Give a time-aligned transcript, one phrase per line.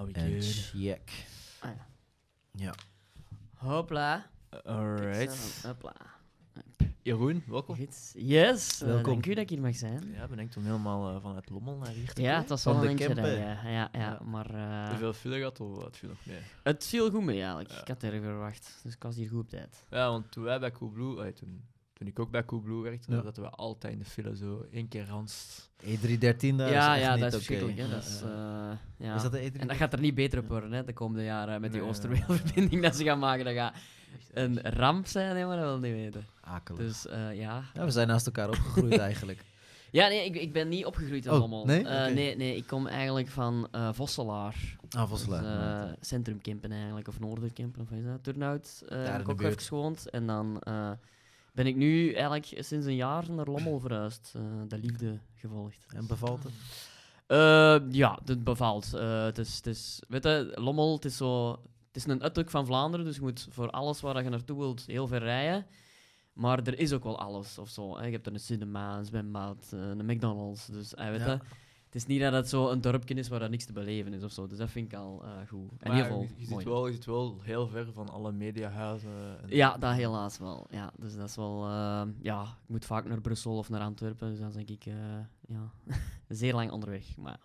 [0.00, 0.44] Oh, we En good.
[0.44, 1.10] check.
[1.60, 1.86] Ah, ja.
[2.52, 2.74] Ja.
[3.54, 4.30] Hopla.
[4.64, 5.62] Alright.
[5.66, 5.92] Hopla.
[7.02, 7.76] Jeroen, welkom.
[7.76, 8.12] Goed.
[8.14, 8.80] Yes.
[8.80, 9.12] eh, Welkom.
[9.12, 10.12] dank u dat ik hier mag zijn.
[10.12, 12.72] Ja, ben ik toen helemaal eh, vanuit Lommel naar hier te Ja, het was Van
[12.72, 13.24] wel de een eentje Kempen.
[13.34, 13.70] rijden.
[13.70, 14.20] Ja, ja, Ja.
[14.24, 16.38] maar eh, Te veel file gehad of wat viel nog mee?
[16.62, 17.70] het viel goed mee eigenlijk.
[17.70, 17.80] Ja.
[17.80, 19.84] Ik had erg verwacht, dus ik was hier goed op tijd.
[19.90, 21.64] Ja, want toen wij bij Coolblue, allee, toen,
[22.00, 23.22] toen ik ook bij Coolblue werkte, Ja.
[23.22, 25.68] zaten we altijd in de file zo één keer Hans.
[25.84, 27.44] E313, daar ja, is echt ja, niet dat is oké.
[27.44, 27.90] verschrikkelijk.
[27.90, 28.78] Dat is, ja.
[28.96, 29.14] ja.
[29.14, 29.56] Is dat de E313?
[29.60, 31.90] En dat gaat er niet beter op worden hè, de komende jaren met die Nee,
[31.90, 33.44] Oosterweelverbinding dat ze gaan maken.
[33.44, 33.74] Dat gaat
[34.32, 36.26] een ramp zijn, dat wil niet weten.
[36.40, 36.80] Akelig.
[36.80, 37.62] Dus eh, ja.
[37.74, 39.44] Ja, we zijn naast elkaar opgegroeid eigenlijk.
[39.90, 41.64] Ja, nee, ik, ik ben niet opgegroeid in Oh, Lommel.
[41.64, 41.86] nee?
[41.86, 44.76] Eh, nee, nee, ik kom eigenlijk van eh, Vosselaar.
[44.90, 45.86] Ah, Vosselaar.
[45.98, 48.24] Dus, Centrum Kempen eigenlijk, of Noorderkempen, of wat is dat?
[48.24, 48.82] Turnhout.
[48.88, 50.10] Daar heb ik ook even gewoond.
[50.10, 50.62] En dan
[51.52, 54.32] ben ik nu eigenlijk sinds een jaar naar Lommel verhuisd.
[54.36, 55.86] eh, de liefde gevolgd.
[55.94, 56.52] En bevalt het?
[57.26, 58.94] Eh, ja, het bevalt.
[58.94, 61.50] Eh, het is, het is, weet je, Lommel, het is zo...
[61.86, 64.86] Het is een uitdruk van Vlaanderen, dus je moet voor alles waar je naartoe wilt
[64.86, 65.66] heel ver rijden.
[66.32, 67.98] Maar er is ook wel alles of zo.
[67.98, 68.04] Hè.
[68.04, 70.66] Je hebt er een cinema, een zwembad, een McDonald's.
[70.66, 71.40] Dus weet Ja.
[71.90, 74.22] Het is niet dat het zo een dorpje is waar er niks te beleven is
[74.22, 74.46] of zo.
[74.46, 75.70] Dus dat vind ik al eh, goed.
[75.78, 78.32] En Maar heel veel je, je, zit wel, je zit wel heel ver van alle
[78.32, 79.10] mediahuizen.
[79.42, 80.66] En Ja, dat helaas wel.
[80.70, 81.64] Ja, dus dat is wel...
[81.66, 84.30] eh, ja, ik moet vaak naar Brussel of naar Antwerpen.
[84.30, 84.86] Dus dan denk ik...
[84.86, 84.94] eh,
[85.46, 85.70] ja,
[86.28, 87.16] zeer lang onderweg.
[87.16, 87.38] Maar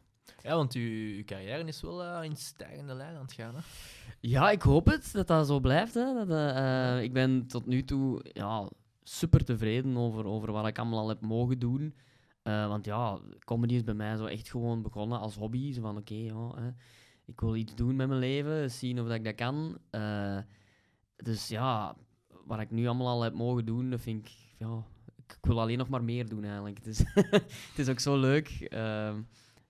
[0.44, 3.56] Ja, want je carrière is wel eh, in stijgende lijn aan het gaan.
[3.56, 3.62] Hè?
[4.20, 5.94] Ja, ik hoop het, dat dat zo blijft.
[5.94, 6.26] Hè.
[6.26, 8.70] Dat, ik ben tot nu toe ja,
[9.04, 11.96] super tevreden over, over wat ik allemaal al heb mogen doen.
[12.46, 15.74] Eh, want ja, comedy is bij mij zo echt gewoon begonnen als hobby.
[15.74, 16.70] Zo van, oké, ja, hè,
[17.26, 19.78] ik wil iets doen met mijn leven, zien of dat ik dat kan.
[19.90, 20.38] Eh,
[21.16, 21.96] dus ja,
[22.46, 24.34] wat ik nu allemaal al heb mogen doen, dat vind ik...
[24.58, 24.84] Ja,
[25.16, 26.78] ik, ik wil alleen nog maar meer doen, eigenlijk.
[26.78, 27.00] Het is,
[27.70, 28.50] het is ook zo leuk.
[28.50, 29.22] Ehm,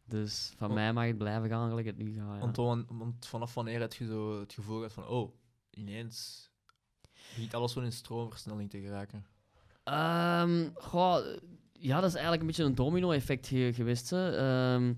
[0.06, 2.56] dus van mij mag het blijven gaan, gelijk het nu gaat.
[2.56, 2.64] Ja.
[2.64, 5.36] Want, vanaf wanneer heb je zo het gevoel gehad van, oh,
[5.70, 6.50] ineens
[7.34, 9.26] begint alles zo in stroomversnelling te geraken?
[9.84, 11.26] Ehm, goh,
[11.80, 14.10] ja, dat is eigenlijk een beetje een domino-effect ge- geweest.
[14.10, 14.38] Hè.
[14.38, 14.94] Ehm,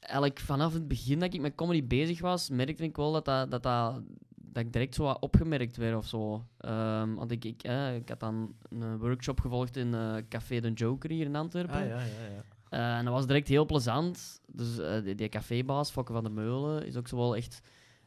[0.00, 3.50] eigenlijk vanaf het begin dat ik met comedy bezig was, merkte ik wel dat, dat,
[3.50, 4.02] dat, dat,
[4.34, 6.44] dat ik direct zo wat opgemerkt werd of zo.
[6.58, 10.72] Ehm, want ik, ik, eh, ik had dan een workshop gevolgd in eh, Café de
[10.72, 11.74] Joker hier in Antwerpen.
[11.76, 12.42] Ah, ja, ja, ja.
[12.68, 14.40] Eh, en dat was direct heel plezant.
[14.46, 17.60] Dus eh, die, die cafébaas, Fokke van der Meulen, is ook zo wel echt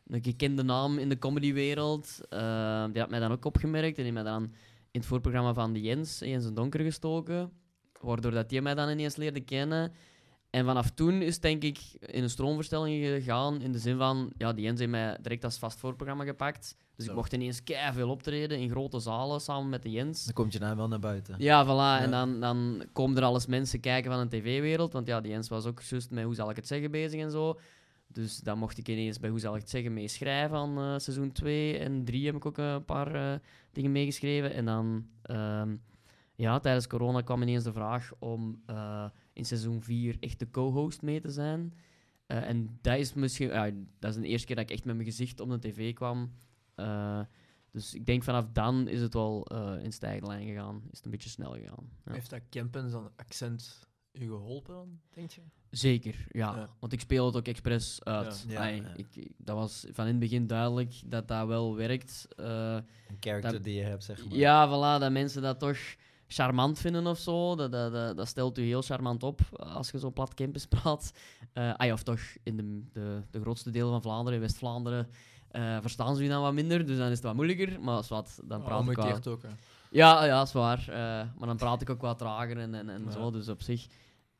[0.07, 2.19] een gekende naam in de comedywereld.
[2.29, 4.43] Eh, die had mij dan ook opgemerkt en die mij dan
[4.91, 7.51] in het voorprogramma van de Jens, Jens en Donker, gestoken.
[8.03, 9.91] Waardoor dat die mij dan ineens leerde kennen.
[10.49, 13.61] En vanaf toen is het denk ik in een stroomverstelling gegaan.
[13.61, 16.75] In de zin van, ja, die Jens heeft mij direct als vast voorprogramma gepakt.
[16.95, 17.61] Dus ik mocht ineens
[17.93, 20.25] veel optreden in grote zalen samen met de Jens.
[20.25, 21.35] Dan komt je naam wel naar buiten.
[21.37, 21.67] Ja, voilà.
[21.67, 21.99] Ja.
[21.99, 24.93] En dan, dan komen er alles mensen kijken van de tv-wereld.
[24.93, 27.31] Want ja, die Jens was ook juist met hoe zal ik het zeggen bezig en
[27.31, 27.59] zo.
[28.07, 31.31] Dus dan mocht ik ineens bij hoe zal ik het zeggen meeschrijven aan eh, seizoen
[31.31, 33.39] 2 en 3 heb ik ook een paar eh,
[33.71, 34.53] dingen meegeschreven.
[34.53, 35.75] En dan, ehm,
[36.43, 41.01] ja, tijdens corona kwam ineens de vraag om eh, in seizoen 4 echt de co-host
[41.01, 41.73] mee te zijn.
[42.25, 44.95] Eh, en dat is misschien, ja, dat is de eerste keer dat ik echt met
[44.95, 46.33] mijn gezicht op de tv kwam.
[46.75, 47.19] Eh,
[47.71, 50.81] dus ik denk vanaf dan is het wel eh, in stijgende lijn gegaan.
[50.91, 51.89] Is het een beetje snel gegaan.
[52.05, 52.11] Ja.
[52.11, 55.41] Heeft dat Kempen zijn accent je geholpen, dan, denk je?
[55.69, 56.55] Zeker, ja.
[56.55, 56.69] Ja.
[56.79, 58.45] Want ik speel het ook expres uit.
[58.47, 58.59] Ja.
[58.59, 58.93] Ai, Ja, ja.
[58.95, 62.27] Ik, dat was van in het begin duidelijk dat dat wel werkt.
[62.35, 64.37] Eh, Een character Dat- die je hebt, zeg maar.
[64.37, 65.77] ja, voilà, dat mensen dat toch
[66.33, 67.55] charmant vinden of zo.
[67.55, 71.11] Dat, dat, dat, dat stelt u heel charmant op als je zo plat campus praat.
[71.53, 75.09] Eh ah ja, of toch in de, de, de grootste delen van Vlaanderen, in West-Vlaanderen,
[75.47, 76.85] eh, verstaan ze u dan wat minder.
[76.85, 77.81] Dus dan is het wat moeilijker.
[77.81, 79.05] Maar als wat, dan Ah, praat ik wel...
[79.05, 79.49] omgekeerd ook, hè.
[79.91, 80.79] Ja, ja, dat is waar.
[80.89, 80.95] Eh,
[81.37, 83.11] maar dan praat ik ook wat trager en, en, en Ja.
[83.11, 83.31] zo.
[83.31, 83.87] Dus op zich,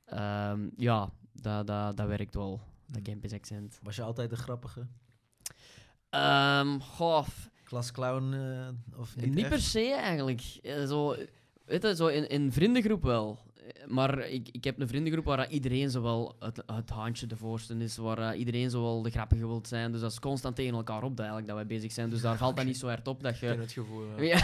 [0.05, 2.49] ehm, ja, dat, dat, dat werkt wel.
[2.85, 3.03] Dat Hmm.
[3.03, 3.79] campus accent.
[3.83, 4.87] Was je altijd de grappige?
[6.09, 7.27] Ehm goh,
[7.63, 9.49] Klasclown eh, of niet niet, echt?
[9.49, 10.41] per se eigenlijk.
[10.61, 11.15] Eh, zo,
[11.65, 13.39] weet je, zo in, in vriendengroep wel.
[13.55, 17.35] Eh, Maar ik, ik heb een vriendengroep waar iedereen zo wel het, het haantje de
[17.37, 19.91] voorste is, waar eh, iedereen zo wel de grappige wilt zijn.
[19.91, 22.09] Dus dat is constant tegen elkaar op dat, eigenlijk, dat wij bezig zijn.
[22.09, 23.47] Dus daar valt dat niet zo hard op dat Ik je...
[23.47, 24.21] ken het gevoel.
[24.21, 24.23] ja.
[24.23, 24.41] Ja.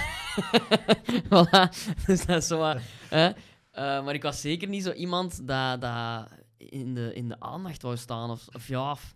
[1.34, 1.74] voilà.
[2.06, 2.76] Dus dat is zo
[3.10, 3.28] hè.
[3.72, 6.28] Eh, maar ik was zeker niet zo iemand dat, dat
[6.58, 8.30] in, de, in de aandacht wou staan.
[8.30, 9.16] Of, of ja, f-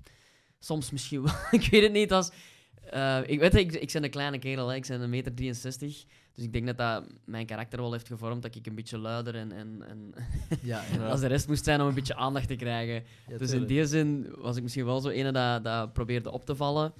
[0.59, 1.33] soms misschien wel.
[1.59, 2.11] ik weet het niet.
[2.11, 2.31] Als,
[2.89, 4.75] eh, ik weet ik, ik ben een kleine kerel, hè.
[4.75, 6.03] ik ben een meter 63.
[6.33, 8.41] Dus ik denk dat dat mijn karakter wel heeft gevormd.
[8.41, 10.13] Dat ik een beetje luider en, en, en
[10.61, 13.03] Ja, als de rest moest zijn om een beetje aandacht te krijgen.
[13.27, 16.45] ja, Dus in die zin was ik misschien wel zo ene dat, dat probeerde op
[16.45, 16.93] te vallen.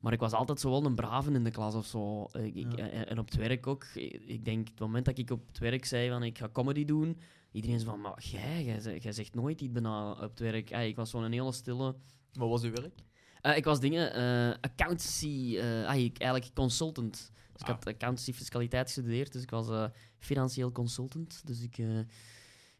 [0.00, 2.28] Maar ik was altijd zo wel een brave in de klas of zo.
[2.32, 2.88] Ik, ik- Ja.
[2.88, 3.84] en, en op het werk ook.
[4.26, 7.18] Ik denk, het moment dat ik op het werk zei van ik ga comedy doen,
[7.52, 10.70] iedereen zei van, maar jij, jij, ze- jij zegt nooit iets bijna op het werk.
[10.70, 11.94] Ik was zo'n hele stille...
[12.32, 12.94] Wat was uw werk?
[13.40, 17.30] Eh, ik was dingen, eh, accountancy, eh, eigenlijk consultant.
[17.58, 17.74] Dus ik Ah.
[17.74, 19.84] had accountancy fiscaliteit gestudeerd, dus ik was eh,
[20.18, 21.40] financieel consultant.
[21.46, 22.06] Dus ik, eh, ik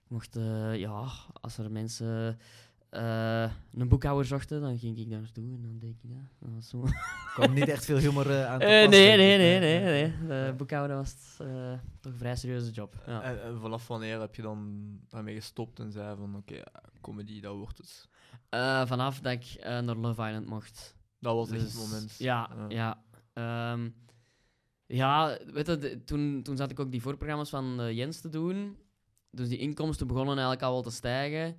[0.09, 1.09] mocht, eh, ja,
[1.41, 2.39] als er mensen
[2.91, 6.19] eh, een boekhouder zochten, dan ging ik daar naartoe en dan deed ik dat.
[6.41, 6.85] dat was zo.
[7.35, 10.47] kwam niet echt veel humor aan te Eh, pas, nee, denk nee, nee, nee, nee.
[10.51, 13.03] De boekhouder was eh, toch een vrij serieuze job.
[13.07, 13.23] Ja.
[13.23, 16.63] En, en vanaf wanneer heb je dan daarmee gestopt en zei van oké,
[17.01, 18.09] comedy, dat wordt het.
[18.49, 20.95] Eh, vanaf dat ik eh, naar Love Island mocht.
[21.21, 22.15] Dat was echt Dus, het moment.
[22.19, 22.69] Ja, Ja.
[22.69, 23.73] ja.
[23.73, 23.89] Ehm,
[24.87, 28.29] ja, weet je, de- toen, toen zat ik ook die voorprogramma's van eh, Jens te
[28.29, 28.77] doen.
[29.31, 31.57] Dus die inkomsten begonnen eigenlijk al wel te stijgen.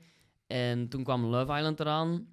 [0.47, 2.27] En toen kwam Love Island eraan.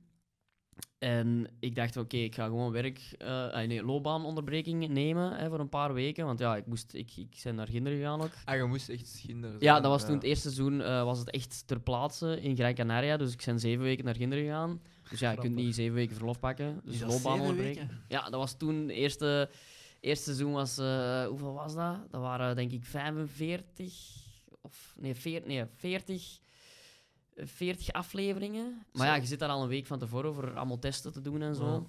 [0.98, 5.60] En ik dacht, oké, ik ga gewoon werk, eh, ah, nee, loopbaanonderbreking nemen hè, voor
[5.60, 6.26] een paar weken.
[6.26, 8.30] Want ja, ik, moest, ik, ik ben naar Ginder gegaan ook.
[8.44, 9.56] Ah, je moest echt schinderen.
[9.58, 12.74] Ja, dat was toen het eerste seizoen, eh, was het echt ter plaatse in Gran
[12.74, 13.16] Canaria.
[13.16, 14.80] Dus ik ben zeven weken naar Ginder gegaan.
[15.10, 16.80] Dus ja, je kunt niet zeven weken verlof pakken.
[16.84, 17.90] Dus loopbaanonderbreking.
[18.08, 19.50] Ja, dat was toen, het eerste,
[20.04, 21.96] eerste seizoen was, eh, hoeveel was dat?
[22.10, 23.94] Dat waren denk ik 45,
[24.60, 26.38] of nee, 40, nee 40,
[27.34, 28.86] eh, 40 afleveringen.
[28.92, 31.42] Maar ja, je zit daar al een week van tevoren voor allemaal testen te doen
[31.42, 31.72] en zo.
[31.72, 31.82] Ja.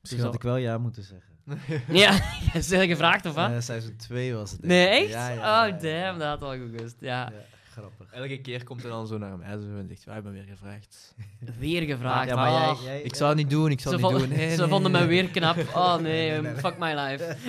[0.00, 1.34] Misschien Dus had ik wel ja moeten zeggen.
[2.02, 2.20] Ja,
[2.54, 3.50] is er gevraagd of wat?
[3.50, 4.60] Eh, seizoen 2 was het.
[4.60, 5.08] denk nee, echt?
[5.08, 6.04] Ja, ja, ja, oh, ja.
[6.04, 6.96] damn, dat had al goed gewust.
[7.00, 7.32] Ja.
[7.76, 8.12] Grappig.
[8.12, 11.14] Elke keer komt hij dan zo naar mij zo en zegt, wij hebben weer gevraagd.
[11.58, 12.28] Weer gevraagd.
[12.28, 12.82] ja, maar jij, Ah.
[12.82, 14.28] jij, Ik zou het niet doen, ik zou het niet doen.
[14.28, 15.00] Nee, ze nee, vonden nee.
[15.00, 15.56] me weer knap.
[15.74, 16.54] Oh nee, Nee, nee, nee.
[16.60, 17.36] fuck my life.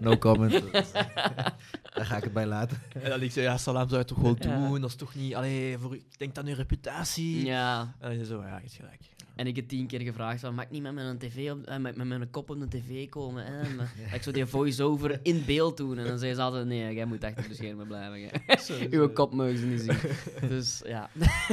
[0.00, 0.72] No comment.
[0.72, 2.78] Daar ga ik het bij laten.
[3.02, 4.68] En dan ik zei, ja, Salam zou je toch wel Ja.
[4.68, 5.34] doen, dat is toch niet...
[5.34, 7.44] Allee, voor, ik denk aan je reputatie.
[7.44, 9.00] Ja, En dan zei zo, ja, je hebt gelijk.
[9.36, 11.78] En ik heb tien keer gevraagd van, mag ik niet met mijn, tv op, eh,
[11.78, 13.44] met, met mijn kop op de tv komen?
[13.44, 13.60] Hè?
[13.60, 15.98] En, eh, ik zo die voice-over in beeld doen.
[15.98, 18.30] En dan zei ze altijd, nee, jij moet achter de schermen blijven.
[18.46, 18.86] hè.
[18.98, 19.98] Uw kop mogen ze niet zien.
[20.48, 21.10] Dus ja.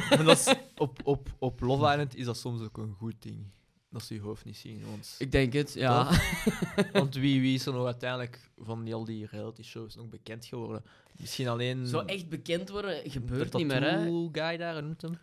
[0.09, 3.45] En dat is, op, op, op Love Island is dat soms ook een goed ding.
[3.89, 4.81] Dat ze je hoofd niet zien.
[4.89, 6.19] Want, Ik denk het, ja.
[6.93, 10.45] want wie, wie is er nog uiteindelijk van die, al die reality shows nog bekend
[10.45, 10.83] geworden?
[11.19, 11.87] Misschien alleen...
[11.87, 14.27] Zo echt bekend worden de gebeurt niet meer, hè?
[14.31, 15.17] guy daar, noemt hem?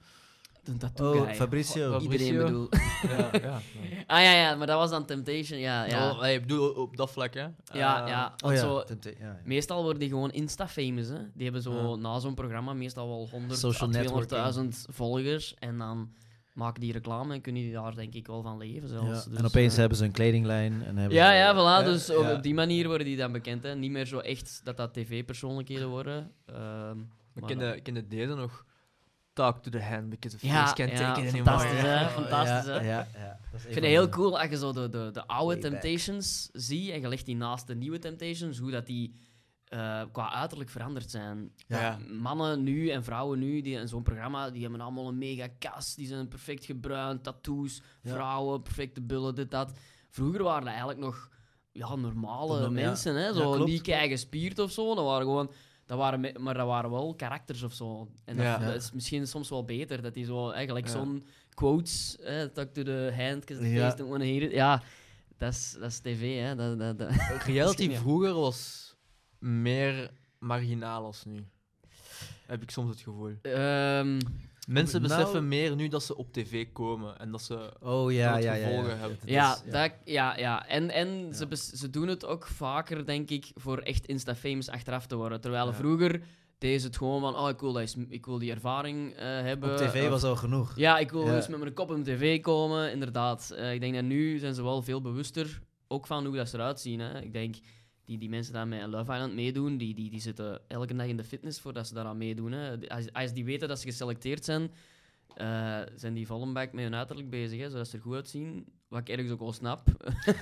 [0.65, 1.35] De tattoo Oh, guy.
[1.35, 1.91] Fabrizio.
[1.91, 2.45] Fab- Iedereen Fabrizio.
[2.45, 2.69] bedoel.
[3.19, 3.61] Ja, ja.
[4.17, 5.85] Ah ja, ja, maar dat was dan Temptation, ja.
[5.85, 6.11] ja.
[6.11, 7.47] Oh, ik bedoel op dat vlak, hè.
[7.73, 8.35] Ja, Eh, ja.
[8.45, 9.41] Oh zo, Tempta- ja, ja.
[9.45, 11.19] meestal worden die gewoon Insta-famous, hè.
[11.35, 15.55] Die hebben zo na zo'n programma meestal wel 100 Social à 200.000 volgers.
[15.59, 16.11] En dan
[16.53, 19.25] maken die reclame en kunnen die daar denk ik wel van leven zelfs.
[19.25, 20.73] Ja, Dus, en opeens eh, hebben ze een kledinglijn.
[20.85, 21.85] En hebben Ja, ze- ja, voilà.
[21.85, 22.33] Dus op, ja.
[22.33, 23.63] op die manier worden die dan bekend.
[23.63, 23.75] Hè.
[23.75, 26.31] Niet meer zo echt dat dat tv-persoonlijkheden worden.
[26.47, 26.99] Ehm,
[27.35, 28.65] Ik maar ken, dan- de, ik ken de deze nog.
[29.33, 31.59] Talk to the hand, because the Ja, face can't ja, take it anymore.
[31.59, 32.09] fantastisch, hè.
[32.09, 32.89] Fantastisch, ja, hè.
[32.91, 33.39] Ja, ja.
[33.51, 35.71] Dat is Ik vind het heel cool als je zo de, de, de oude Way
[35.71, 35.81] back.
[35.81, 39.15] Temptations ziet en je legt die naast de nieuwe Temptations, hoe dat die
[39.65, 41.53] eh, qua uiterlijk veranderd zijn.
[41.67, 41.99] Ja.
[42.09, 45.95] Mannen nu en vrouwen nu, die in zo'n programma, die hebben allemaal een mega kas,
[45.95, 48.13] die zijn perfect gebruind, tattoos, Ja.
[48.13, 49.73] vrouwen, perfecte bullen, dit, dat.
[50.09, 51.29] Vroeger waren dat eigenlijk nog
[51.73, 53.27] ja, normale mensen, hè?
[53.27, 54.95] Ja, Zo klopt, niet kei gespierd of zo.
[54.95, 55.51] Dat waren gewoon...
[55.91, 58.09] Dat waren maar dat waren wel karakters of zo.
[58.25, 58.59] En dat, Ja.
[58.59, 60.51] dat is misschien soms wel beter, dat die zo...
[60.51, 60.93] Eigenlijk Ja.
[60.93, 63.85] zo'n quotes, eh, talk to the hand, because the Ja.
[63.85, 64.53] face don't wanna hear it.
[64.53, 64.83] Ja,
[65.39, 66.55] dat is, dat is tv, hè.
[66.55, 67.11] Dat, dat, dat.
[67.45, 67.99] Reality Ja.
[67.99, 68.95] vroeger was
[69.39, 71.45] meer marginaal als nu.
[72.47, 73.33] Heb ik soms het gevoel.
[73.43, 74.21] Ehm,
[74.73, 77.73] Mensen Nou- beseffen meer nu dat ze op tv komen en dat ze.
[77.81, 78.59] Oh ja, dat ja, ja.
[78.61, 78.67] ja.
[78.69, 79.19] gevolgen hebben.
[79.21, 80.67] Het ja, is- Dat, ja, ja.
[80.67, 81.33] En, en Ja.
[81.33, 85.41] Ze, ze doen het ook vaker, denk ik, voor echt Insta-famous achteraf te worden.
[85.41, 85.73] Terwijl Ja.
[85.75, 86.23] vroeger
[86.59, 89.25] deden ze het gewoon van, oh, ik wil, dat eens- ik wil die ervaring eh,
[89.27, 89.71] hebben.
[89.71, 90.73] Op tv Of- was al genoeg.
[90.77, 91.37] Ja, ik wil Ja.
[91.37, 93.51] eens met mijn kop op tv komen, inderdaad.
[93.51, 96.57] Eh, ik denk dat nu zijn ze wel veel bewuster, ook van hoe dat ze
[96.57, 97.01] eruit zien.
[97.01, 97.21] Hè.
[97.23, 97.55] Ik denk,
[98.11, 101.17] die, die mensen die met Love Island meedoen, die, die, die zitten elke dag in
[101.17, 102.53] de fitness voordat ze daaraan meedoen.
[102.53, 102.89] Hè.
[102.89, 104.71] Als, als die weten dat ze geselecteerd zijn,
[105.35, 108.15] eh, zijn die vol een bak met hun uiterlijk bezig, hè, zodat ze er goed
[108.15, 108.67] uitzien.
[108.89, 109.83] Wat ik ergens ook wel snap.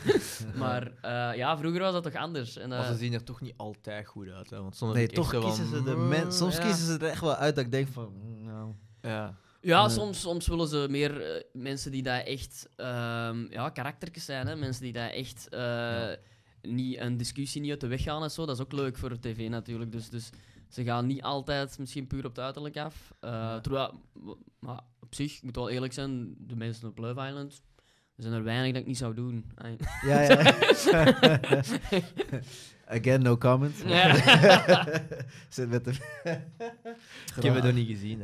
[0.63, 2.57] maar eh, ja, vroeger was dat toch anders.
[2.57, 4.51] En, Maar eh, ze zien er toch niet altijd goed uit.
[4.51, 4.63] Hè?
[4.63, 7.11] Want soms Nee, toch kiezen van, ze de "Mm, men Soms ja." kiezen ze er
[7.11, 8.13] echt wel uit dat ik denk van...
[8.45, 8.73] Nou,
[9.03, 9.35] Ja.
[9.61, 14.47] Ja, soms, soms willen ze meer eh, mensen die daar echt ehm ja, karaktertjes zijn.
[14.47, 14.57] Hè?
[14.57, 16.11] Mensen die daar echt eh,
[16.63, 18.47] niet een discussie niet uit de weg gaan en zo.
[18.47, 19.93] Dat is ook leuk voor de tv natuurlijk.
[19.93, 20.31] Dus, dus
[20.69, 23.13] ze gaan niet altijd misschien puur op het uiterlijk af.
[23.21, 23.61] Eh, Ja.
[23.61, 27.63] terwijl, w- maar op zich, ik moet wel eerlijk zijn, de mensen op Love Island,
[28.17, 29.45] er zijn er weinig dat ik niet zou doen.
[30.07, 30.55] Ja, ja.
[32.87, 33.83] Again, no comment.
[33.87, 34.15] Ja.
[35.49, 35.91] Zit met de...
[37.37, 38.23] Ik heb het nog niet gezien.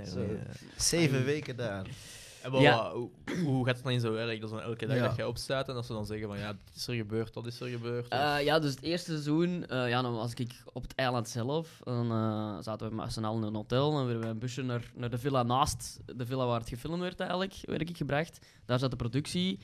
[0.77, 1.87] Zeven weken daar.
[2.45, 2.83] En Ja.
[2.83, 3.11] wat- hoe,
[3.45, 4.41] hoe gaat het dan in zo werk?
[4.41, 5.07] Dat is dan elke dag Ja.
[5.07, 7.47] dat jij opstaat en dat ze dan zeggen van ja, dit is er gebeurd, dat
[7.47, 8.09] is er gebeurd.
[8.09, 11.81] Eh, ja, dus het eerste seizoen, eh, ja, dan was ik op het eiland zelf.
[11.85, 13.99] Dan eh, zaten we met z'n allen in een hotel.
[13.99, 17.01] En werden we een busje naar, naar de villa naast de villa waar het gefilmd
[17.01, 18.47] werd eigenlijk, werd ik gebracht.
[18.65, 19.59] Daar zat de productie.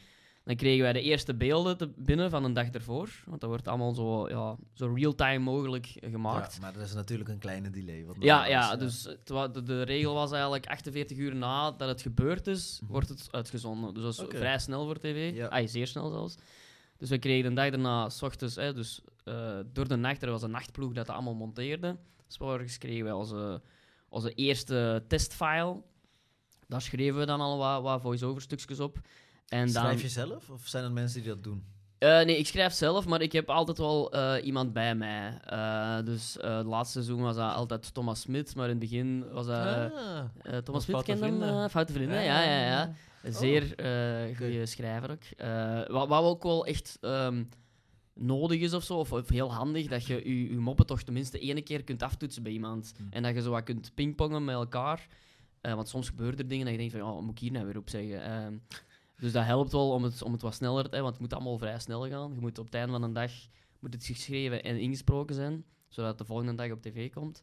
[0.51, 3.11] Dan kregen wij de eerste beelden te binnen van een dag ervoor.
[3.27, 6.55] Want dat wordt allemaal zo, ja, zo real-time mogelijk gemaakt.
[6.55, 8.05] Ja, maar dat is natuurlijk een kleine delay.
[8.05, 12.03] Wat Ja, ja, is, dus de, de regel was eigenlijk 48 uur na dat het
[12.03, 13.95] gebeurd is, wordt het uitgezonden.
[13.95, 15.35] Dus dat is vrij snel voor tv.
[15.35, 15.47] Ja.
[15.47, 16.37] Ah, zeer snel zelfs.
[16.97, 20.31] Dus we kregen de dag daarna, s ochtends, hè, dus eh, door de nacht, er
[20.31, 21.97] was een nachtploeg dat dat allemaal monteerde.
[22.27, 23.63] Dus morgens kregen wij onze,
[24.09, 25.83] onze eerste testfile.
[26.67, 29.01] Daar schreven we dan al wat, wat voice-over stukjes op.
[29.51, 31.65] En dan, Schrijf je zelf of zijn er mensen die dat doen?
[31.99, 35.39] eh, nee, ik schrijf zelf, maar ik heb altijd wel eh, iemand bij mij.
[35.45, 39.47] Eh, dus het laatste seizoen was dat altijd Thomas Smit, maar in het begin was
[39.47, 39.57] dat...
[39.57, 41.71] Ah, Thomas Smit kende hem, Vrienden.
[41.71, 42.95] Foute Vrienden, ja, ja, ja.
[43.23, 45.23] Een Zeer eh goede schrijver ook.
[45.93, 47.45] Wat, wat ook wel echt ehm,
[48.15, 51.39] nodig is of zo, of, of heel handig, dat je je, je moppen toch tenminste
[51.41, 52.93] één keer kunt aftoetsen bij iemand.
[52.97, 53.03] Hm.
[53.11, 55.07] En dat je zo wat kunt pingpongen met elkaar.
[55.61, 57.77] Want soms gebeuren er dingen dat je denkt van, wat moet ik hier nou weer
[57.77, 58.63] op zeggen?
[59.21, 60.97] Dus dat helpt wel om het, om het wat sneller te...
[60.97, 62.35] hè, Want het moet allemaal vrij snel gaan.
[62.35, 63.33] Je moet op het einde van een dag
[63.79, 67.43] moet het geschreven en ingesproken zijn, zodat het de volgende dag op tv komt.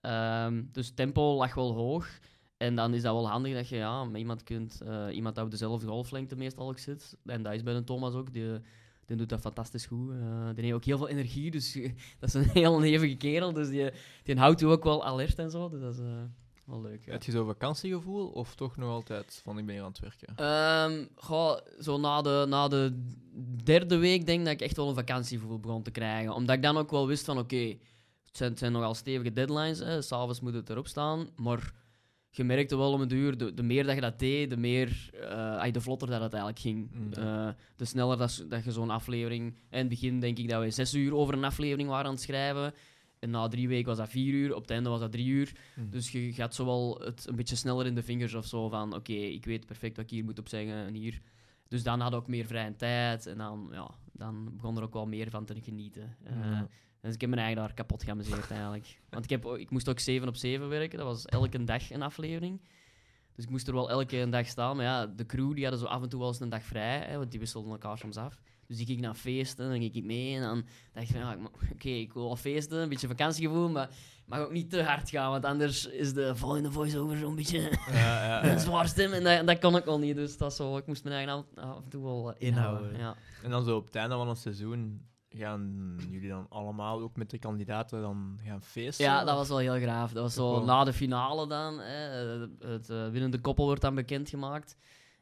[0.00, 2.18] Ehm, dus tempo lag wel hoog.
[2.56, 5.44] En dan is dat wel handig dat je ja, met iemand kunt, eh, iemand dat
[5.44, 7.16] op dezelfde golflengte meestal zit.
[7.24, 8.32] En dat is bij een Thomas ook.
[8.32, 8.60] Die,
[9.04, 10.10] die doet dat fantastisch goed.
[10.10, 11.72] Eh, die heeft ook heel veel energie, dus
[12.18, 13.52] dat is een heel hevige kerel.
[13.52, 13.90] Dus die,
[14.22, 15.68] die houdt je ook wel alert en zo.
[15.68, 16.22] Dus dat is eh,
[16.68, 17.04] wel leuk.
[17.04, 17.12] Ja.
[17.12, 21.08] Heb je zo'n vakantiegevoel of toch nog altijd van ik ben hier aan het werken?
[21.14, 23.04] Goh, zo na de, na de
[23.64, 26.34] derde week denk ik dat ik echt wel een vakantiegevoel begon te krijgen.
[26.34, 27.76] Omdat ik dan ook wel wist van, oké,
[28.24, 30.06] het, zijn, het zijn nogal stevige deadlines.
[30.06, 31.28] S'avonds moet het erop staan.
[31.36, 31.72] Maar
[32.30, 35.10] je merkte wel om het uur, de, de meer dat je dat deed, de, meer,
[35.58, 36.90] ay, de vlotter dat het eigenlijk ging.
[36.92, 37.12] Mm.
[37.12, 39.56] Eh, de sneller dat, dat je zo'n aflevering...
[39.70, 42.22] In het begin denk ik dat we zes uur over een aflevering waren aan het
[42.22, 42.74] schrijven.
[43.20, 45.52] En na drie weken was dat vier uur, op het einde was dat drie uur.
[45.74, 45.88] Hm.
[45.90, 49.12] Dus je gaat zowel het een beetje sneller in de vingers of zo van oké,
[49.12, 51.20] ik weet perfect wat ik hier moet op zeggen en hier.
[51.68, 54.92] Dus dan had ik ook meer vrije tijd en dan, ja, dan begon er ook
[54.92, 56.16] wel meer van te genieten.
[56.24, 56.68] Eh, Ja.
[57.00, 59.00] Dus ik heb me eigenlijk daar kapot geamuseerd eigenlijk.
[59.10, 61.90] Want ik, heb, ook- ik moest ook 7 op 7 werken, dat was elke dag
[61.90, 62.60] een aflevering.
[63.34, 64.76] Dus ik moest er wel elke dag staan.
[64.76, 66.98] Maar ja, de crew die hadden zo af en toe wel eens een dag vrij,
[66.98, 68.40] hè, want die wisselden elkaar soms af.
[68.68, 71.32] Dus die ging naar feesten, dan ging ik mee en dan dacht ik van, ja,
[71.32, 74.82] ik oké, ik wil wel feesten, een beetje vakantiegevoel, maar het mag ook niet te
[74.82, 77.60] hard gaan, want anders is de volgende voice-over zo'n beetje
[77.90, 80.16] Ja, ja, een zwaar stem en dat, dat kon ik al niet.
[80.16, 82.98] Dus dat zo, ik moest me eigen af, af en toe wel eh, Inhouden.
[82.98, 83.16] Ja.
[83.42, 87.30] En dan zo op het einde van het seizoen gaan jullie dan allemaal ook met
[87.30, 89.04] de kandidaten dan gaan feesten?
[89.04, 90.12] Ja, dat was wel heel graaf.
[90.12, 91.78] Dat was zo na de finale dan.
[91.78, 94.76] Hè, eh, het eh, winnende koppel wordt dan bekendgemaakt.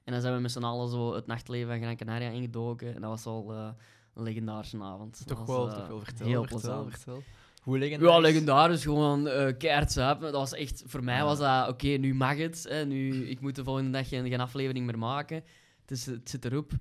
[0.06, 2.94] En dan zijn we met z'n allen zo het nachtleven van Gran Canaria ingedoken.
[2.94, 3.68] En dat was wel eh,
[4.14, 5.26] een legendarische avond.
[5.26, 6.00] Toch wel, eh, toch wel.
[6.00, 7.22] Vertel, heel vertel.
[7.62, 8.82] Hoe liggen Ja, legendarisch.
[8.82, 10.32] Gewoon eh keihard zuipen.
[10.32, 10.82] Dat was echt...
[10.86, 11.68] Voor mij was dat...
[11.68, 12.66] Oké, nu mag het.
[12.68, 15.44] Hè, nu, ik moet de volgende dag geen, geen aflevering meer maken.
[15.80, 16.72] Het, is, het zit erop.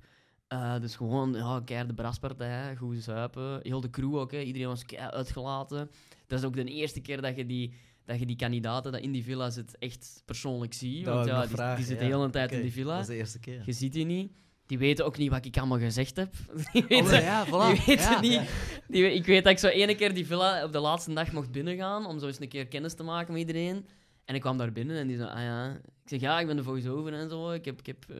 [0.80, 2.76] Dus gewoon, ja, keihard de braspartij.
[2.76, 3.60] Goed zuipen.
[3.62, 4.40] Heel de crew ook, hè.
[4.40, 5.90] Iedereen was uitgelaten.
[6.26, 7.74] Dat is ook de eerste keer dat je die,
[8.06, 11.04] dat je die kandidaten dat in die villa zit echt persoonlijk ziet.
[11.04, 12.12] Dat Want ja, die, vragen, die zitten ja.
[12.12, 12.92] de hele tijd in die villa.
[12.92, 13.62] Dat is de eerste keer.
[13.64, 14.32] Je ziet die niet.
[14.66, 16.34] Die weten ook niet wat ik allemaal gezegd heb.
[16.72, 17.74] Die weten, Oh, ja, voilà.
[17.74, 18.40] die weten Ja, niet.
[18.88, 21.50] Die, ik weet dat ik zo ene keer die villa op de laatste dag mocht
[21.50, 23.86] binnengaan, om zo eens een keer kennis te maken met iedereen.
[24.24, 25.80] En ik kwam daar binnen en die zei, ah ja...
[26.02, 27.50] Ik zeg, ja, ik ben de voice-over en zo.
[27.50, 28.16] Ik heb, ik heb eh,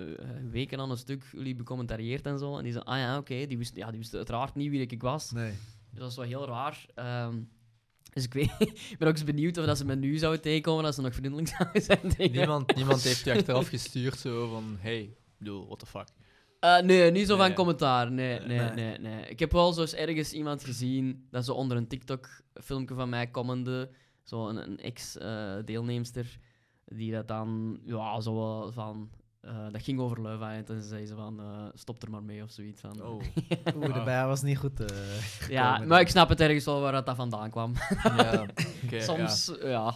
[0.51, 2.57] weken aan een stuk jullie becommentarieerd en zo.
[2.57, 3.47] En die zei, ah ja, oké.
[3.47, 5.31] Die, wist, ja, die wist uiteraard niet wie ik was.
[5.31, 5.51] Nee.
[5.51, 6.87] Dus dat was wel heel raar.
[6.95, 7.37] Ehm,
[8.17, 8.51] dus ik, weet,
[8.91, 11.15] ik ben ook eens benieuwd of dat ze me nu zouden tegenkomen, dat ze nog
[11.15, 12.37] vriendelijk zouden zijn tegen.
[12.37, 16.09] Niemand, niemand heeft je achteraf gestuurd zo van, hey, ik bedoel, what the fuck.
[16.61, 17.55] Eh, nee, niet zo van Nee.
[17.57, 18.13] commentaar.
[18.13, 18.71] Nee, nee, Nee.
[18.71, 19.27] nee, nee.
[19.27, 23.31] Ik heb wel zo eens ergens iemand gezien dat ze onder een TikTok-filmpje van mij
[23.31, 23.91] commentte.
[24.23, 26.39] Zo een, een ex-deelnemster.
[26.85, 29.11] die dat dan, ja, zo van.
[29.47, 32.43] Eh, dat ging over Island en ze zei ze van, eh, stop er maar mee
[32.43, 32.81] of zoiets.
[32.81, 33.23] Van, Oh.
[33.77, 34.81] Oeh, de bij was niet goed.
[34.81, 37.73] eh, ja, maar ik snap het ergens wel waar dat, dat vandaan kwam.
[38.03, 38.47] Ja,
[38.85, 39.95] oké, soms, ja.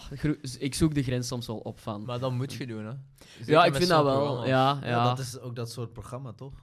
[0.59, 2.05] ik zoek de grens soms wel op van.
[2.05, 2.93] Maar dat moet je doen, hè.
[3.37, 4.45] Zeker ja, ik vind dat wel.
[4.47, 5.03] Ja, Ja, ja.
[5.03, 6.53] dat is ook dat soort programma, toch?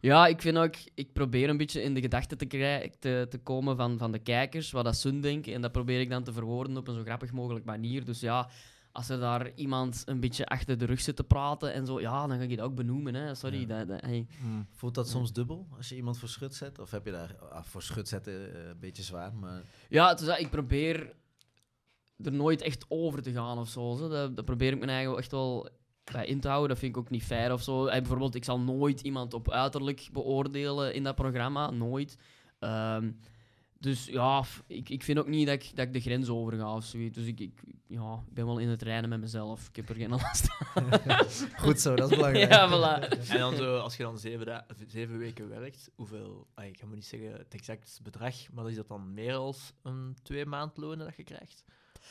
[0.00, 2.46] Ja, ik vind ook, ik probeer een beetje in de gedachten te,
[2.98, 5.52] te, te komen van, van de kijkers, wat dat ze denken.
[5.54, 8.04] En dat probeer ik dan te verwoorden op een zo grappig mogelijk manier.
[8.04, 8.48] Dus ja,
[8.96, 12.26] als er daar iemand een beetje achter de rug zit te praten en zo, ja,
[12.26, 13.14] dan ga je dat ook benoemen.
[13.14, 13.34] Hè.
[13.34, 13.60] Sorry.
[13.60, 13.66] Ja.
[13.66, 14.26] Dat, dat, hey.
[14.40, 14.62] Hm.
[14.70, 16.78] Voelt dat soms dubbel als je iemand voor schut zet?
[16.78, 19.34] Of heb je daar ah, voor schut zetten eh, een beetje zwaar?
[19.34, 21.14] Maar Ja, het is dat, ik probeer
[22.24, 23.94] er nooit echt over te gaan of zo.
[23.94, 24.08] zo.
[24.08, 25.68] Dat, dat probeer ik me eigen echt wel
[26.12, 26.68] bij in te houden.
[26.68, 27.84] Dat vind ik ook niet fair of zo.
[27.84, 31.70] Bijvoorbeeld, ik zal nooit iemand op uiterlijk beoordelen in dat programma.
[31.70, 32.18] Nooit.
[32.58, 33.10] Ehm,
[33.78, 36.84] dus ja, ik, ik vind ook niet dat ik, dat ik de grens overga of
[36.84, 37.16] zoiets.
[37.16, 39.68] Dus ik, ik, ja, ik ben wel in het reinen met mezelf.
[39.68, 40.46] Ik heb er geen last
[41.62, 42.50] Goed zo, dat is belangrijk.
[42.52, 43.08] Ja, voilà.
[43.28, 46.94] En dan zo, als je dan zeven, da- zeven weken werkt, hoeveel, ik ga maar
[46.94, 51.16] niet zeggen het exact bedrag, maar is dat dan meer als een twee maandlonen dat
[51.16, 51.64] je krijgt?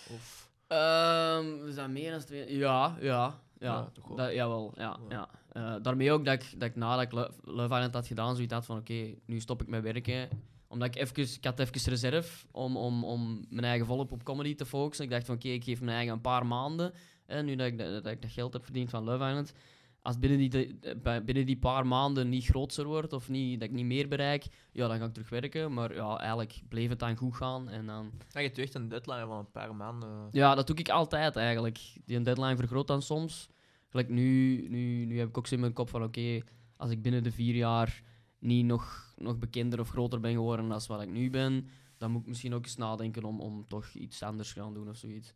[0.09, 2.57] Of, Ehm, is dat meer dan twee?
[2.57, 3.39] Ja, ja.
[3.59, 4.17] Ja, Ja, toch wel.
[4.17, 4.99] Dat, jawel, ja.
[5.09, 5.29] Ja.
[5.53, 5.75] ja.
[5.75, 8.53] Eh, daarmee ook dat ik, dat ik nadat ik Lo- Love Island had gedaan, zoiets
[8.53, 10.29] had van oké, nu stop ik met werken.
[10.75, 14.55] Omdat ik even, ik had even reserve om, om, om mijn eigen volop op comedy
[14.55, 15.05] te focussen.
[15.05, 16.93] Ik dacht van oké, ik geef mijn eigen een paar maanden.
[17.25, 19.53] En nu dat ik, dat, dat ik dat geld heb verdiend van Love Island.
[20.01, 23.75] Als binnen die, bij- binnen die paar maanden niet groter wordt of niet, dat ik
[23.75, 25.73] niet meer bereik, ja, dan ga ik terug werken.
[25.73, 27.69] Maar ja, eigenlijk bleef het dan goed gaan.
[27.69, 30.27] En dan ja, je hebt echt een deadline van een paar maanden.
[30.31, 31.79] ja, dat doe ik altijd eigenlijk.
[32.05, 33.47] Die deadline vergroot dan soms.
[33.89, 36.41] Gelijk nu, nu, nu heb ik ook zo in mijn kop van oké,
[36.77, 38.01] als ik binnen de vier jaar
[38.45, 42.21] niet nog, nog bekender of groter ben geworden dan wat ik nu ben, dan moet
[42.21, 45.33] ik misschien ook eens nadenken om, om toch iets anders te gaan doen of zoiets.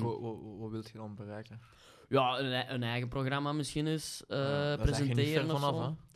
[0.00, 1.60] Wat, wat, wat, wil je dan bereiken?
[2.08, 6.06] Ja, een, ei- een eigen programma misschien eens Ja, je niet presenteren of vanaf, hè?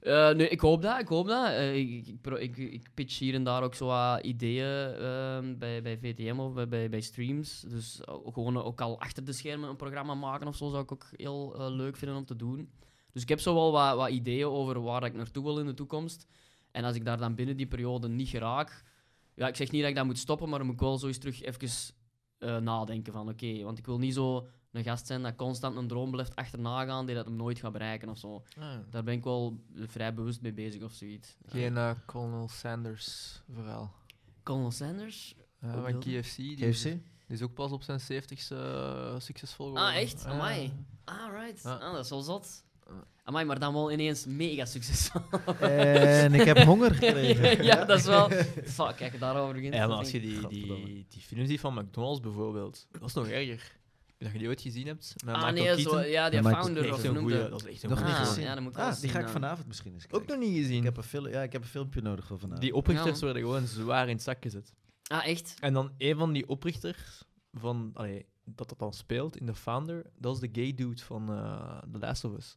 [0.00, 1.48] Eh, nee, ik hoop dat, ik hoop dat.
[1.48, 5.58] Eh, ik, ik, pro- ik, ik pitch hier en daar ook zo wat ideeën ehm,
[5.58, 7.60] bij, bij VTM of bij, bij, bij streams.
[7.60, 8.00] Dus
[8.32, 11.70] gewoon ook al achter de schermen een programma maken of zo zou ik ook heel
[11.70, 12.70] leuk vinden om te doen.
[13.16, 15.74] Dus ik heb zo wel wat, wat ideeën over waar ik naartoe wil in de
[15.74, 16.26] toekomst.
[16.70, 18.84] En als ik daar dan binnen die periode niet geraak...
[19.34, 21.06] Ja, ik zeg niet dat ik dat moet stoppen, maar dan moet ik wel zo
[21.06, 21.68] eens terug even
[22.38, 25.86] eh, nadenken van oké, want ik wil niet zo een gast zijn dat constant een
[25.86, 28.42] droom blijft achterna gaan die dat hem nooit gaat bereiken of zo.
[28.58, 31.36] Ah, Daar ben ik wel vrij bewust mee bezig of zoiets.
[31.46, 33.94] Geen eh, Colonel Sanders verhaal.
[34.42, 35.34] Colonel Sanders?
[35.58, 36.36] Wat van KFC.
[36.36, 36.82] Die, KFC?
[36.82, 39.88] Die is ook pas op zijn 70ste eh, succesvol geworden.
[39.88, 40.24] Ah, echt?
[40.24, 40.72] Amai.
[41.04, 41.64] Ah, right.
[41.64, 42.64] Ah, dat is wel zot.
[43.26, 45.20] Amai, maar dan wel ineens mega succesvol.
[45.60, 47.64] En ik heb honger gekregen.
[47.64, 48.30] ja, dat is wel...
[48.76, 52.20] Fuck, kijk, daarover begint Ja, maar als je die, die, die films ziet van McDonald's
[52.20, 53.74] bijvoorbeeld, dat is nog erger.
[54.18, 55.14] Dat je die ooit gezien hebt.
[55.24, 57.64] Met Ah, Michael nee, zo, ja, die founder, of een noemt goeie, dat?
[57.66, 58.42] is echt een Nog goeie niet gezien.
[58.44, 60.38] ja, dan moet ik Ah, die ga ik vanavond misschien eens Ook kijken.
[60.38, 60.78] nog niet gezien.
[60.78, 62.62] Ik heb, een fil- ja, ik heb een filmpje nodig voor vanavond.
[62.62, 63.24] Die oprichters Ja.
[63.24, 64.72] werden gewoon zwaar in het zak gezet.
[65.06, 65.54] Ah, echt?
[65.60, 70.02] En dan een van die oprichters, van, allee, dat dat dan speelt in The Founder,
[70.18, 72.56] dat is de gay dude van eh The Last of Us.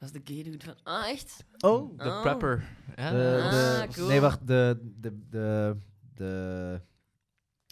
[0.00, 0.74] Dat is de gay dude van...
[0.82, 1.44] Ah, echt?
[1.58, 2.20] Oh, De Oh.
[2.22, 2.64] prepper.
[2.96, 3.48] Ja, de,
[3.82, 4.08] Ah, cool.
[4.08, 4.46] Nee, wacht.
[4.46, 5.76] De, de, de,
[6.14, 6.80] de,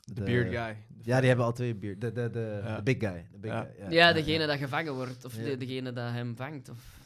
[0.04, 0.76] de beard guy.
[1.02, 2.00] Ja, die hebben al twee beard.
[2.00, 2.76] De, de, de, Ja.
[2.76, 3.26] de big guy.
[3.32, 3.68] De big Ja.
[3.78, 3.92] guy.
[3.92, 5.24] Ja, degene dat gevangen wordt.
[5.24, 5.42] Of Ja.
[5.44, 6.68] de- degene dat hem vangt.
[6.68, 6.96] Of...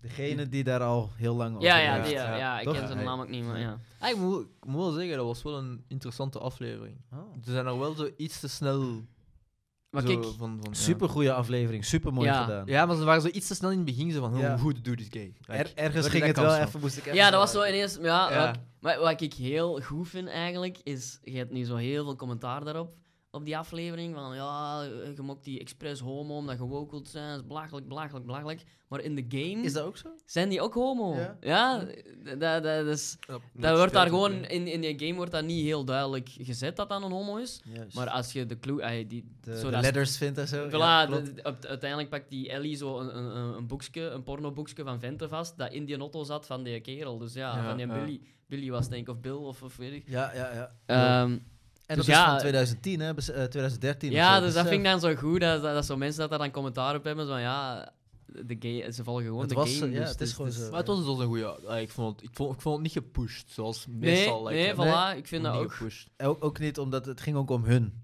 [0.00, 2.36] Degene die daar al heel lang over Ja, ja, die, ja, ja.
[2.36, 2.78] ja, ik Toch?
[2.78, 3.78] ken zijn naam ook niet, maar ja.
[3.98, 6.96] Ah, ik, moet, ik moet wel zeggen, dat was wel een interessante aflevering.
[7.12, 7.18] Oh.
[7.44, 9.04] Ze zijn er wel zo iets te snel.
[9.92, 11.84] Maar zo kijk, van, van, Super goede aflevering.
[11.84, 12.42] Super mooi Ja.
[12.44, 12.66] gedaan.
[12.66, 12.86] Ja.
[12.86, 14.10] maar ze waren zo iets te snel in het begin.
[14.12, 15.34] Zo van, hoe goed doe is gay.
[15.46, 17.98] Er, ergens ging het wel even, moest ik even Ja, dat was zo ineens...
[18.02, 18.46] Ja, Ja.
[18.46, 21.18] Wat, maar wat ik heel goed vind eigenlijk, is...
[21.22, 22.94] Je hebt nu zo heel veel commentaar daarop,
[23.34, 24.14] op die aflevering.
[24.14, 24.82] Van, ja,
[25.16, 27.28] je mokt die expres homo omdat je woke wilt zijn.
[27.30, 28.62] Dat is belachelijk, belachelijk, belachelijk.
[28.88, 30.08] Maar in de game Is dat ook zo?
[30.24, 31.14] zijn die ook homo.
[31.14, 31.36] Ja?
[31.40, 31.84] Ja,
[32.24, 33.16] dat, dat, dat is...
[33.28, 34.32] Ja, Dat wordt daar gewoon...
[34.44, 37.60] In, in die game wordt dat niet heel duidelijk gezet dat dat een homo is.
[37.74, 37.94] Juist.
[37.94, 38.82] Maar als je de clue...
[38.84, 40.68] ah, die, de, zo de letters vindt en zo.
[40.68, 41.36] Voilà, Ja, de- klopt.
[41.36, 45.00] de- op- uiteindelijk pakt die Ellie zo een, een, een, een boekje, een pornoboekje van
[45.00, 47.18] Vente vast, dat in die auto zat van die kerel.
[47.18, 47.94] Dus ja, Ja, van die ja.
[48.04, 48.20] Billy.
[48.46, 50.08] Billy was denk ik, of Bill, of, of weet ik.
[50.08, 50.72] ja, ja, ja.
[51.22, 51.38] Ehm,
[51.86, 53.14] en dus dat ja, is van 2010, hè?
[53.14, 54.08] bes- eh, 2013.
[54.10, 56.20] of ja, dus dat eh, vind ik dan zo goed, dat, dat, dat zo mensen
[56.20, 57.92] dat daar dan commentaar op hebben, zo van ja,
[58.26, 59.90] de gay, ze volgen gewoon Het de was, game.
[59.92, 60.70] ja, dus het is dus- gewoon dus- zo.
[60.70, 61.78] Maar het was dus een goede.
[61.80, 64.46] ik, vond het, ik, vond, ik vond het niet gepusht, zoals Nee, meestal.
[64.48, 65.72] like, nee, voilà, ik vind dat Niet ook.
[65.72, 66.08] gepusht.
[66.18, 68.01] Ook, ook niet omdat het ging ook om hun.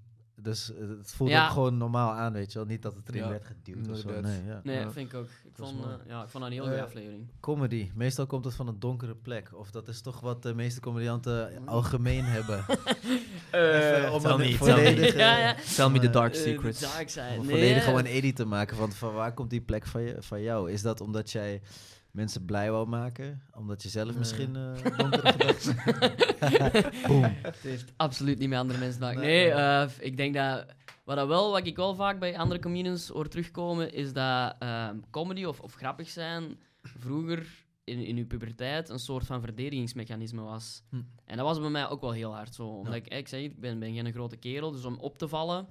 [0.49, 1.45] Dus eh, het voelde Ja.
[1.47, 2.67] ook gewoon normaal aan, weet je wel.
[2.69, 4.21] Niet dat het erin Ja, werd geduwd of zo.
[4.21, 4.61] Nee, ja.
[4.65, 5.25] Nee, dat vind ik ook.
[5.25, 7.27] Ik Dat vond, eh, ja, ik vond dat een heel goede aflevering.
[7.41, 7.91] Comedy.
[7.95, 9.51] Meestal komt het van een donkere plek.
[9.55, 12.59] Of dat is toch wat de meeste comedianten algemeen hebben.
[14.13, 15.17] Om tell me, tell me.
[15.17, 15.55] Ja, ja.
[15.77, 16.79] Tell me the dark secrets.
[16.79, 17.23] the dark side.
[17.33, 18.77] Om een Nee, volledig gewoon een edit te maken.
[18.77, 20.71] Want van waar komt die plek van, je, van jou?
[20.73, 21.61] Is dat omdat jij
[22.19, 23.43] mensen blij wou maken?
[23.55, 24.19] Omdat je zelf Nee.
[24.19, 24.83] misschien eh
[27.07, 27.23] Boom.
[27.43, 29.21] Het heeft absoluut niet met andere mensen te maken.
[29.21, 29.85] Nee, Nee, nee.
[29.85, 30.67] eh, ik denk dat...
[31.05, 34.97] Wat, dat wel, wat ik wel vaak bij andere comedians hoor terugkomen, is dat ehm,
[35.11, 37.47] comedy of, of grappig zijn vroeger
[37.85, 40.83] in, in uw puberteit een soort van verdedigingsmechanisme was.
[40.91, 40.97] Hm.
[41.25, 42.67] En dat was bij mij ook wel heel hard zo.
[42.67, 42.99] Omdat Ja.
[42.99, 45.67] ik, ik zeg, het, ik ben, ben geen grote kerel, dus om op te vallen,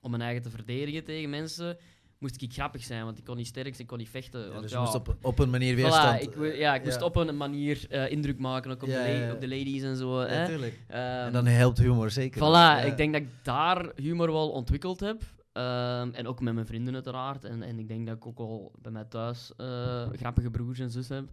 [0.00, 1.76] om mijn eigen te verdedigen tegen mensen,
[2.22, 4.40] moest ik grappig zijn, want ik kon niet sterk zijn, ik kon niet vechten.
[4.40, 6.22] Ja, want dus ja, je moest op, op een manier voilà, weerstand...
[6.22, 7.04] ik, wil- ja, ik moest ja.
[7.04, 10.18] op een manier eh, indruk maken, ook op, de op de ladies en zo.
[10.18, 10.46] Hè.
[10.46, 10.80] tuurlijk.
[10.88, 12.40] Ehm, en dan helpt humor zeker.
[12.40, 15.22] Voilà, ik denk dat ik daar humor wel ontwikkeld heb.
[15.52, 17.44] Ehm, en ook met mijn vrienden uiteraard.
[17.44, 20.90] En, en ik denk dat ik ook al bij mij thuis eh, grappige broers en
[20.90, 21.24] zus heb.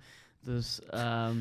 [0.41, 1.37] Dus ehm,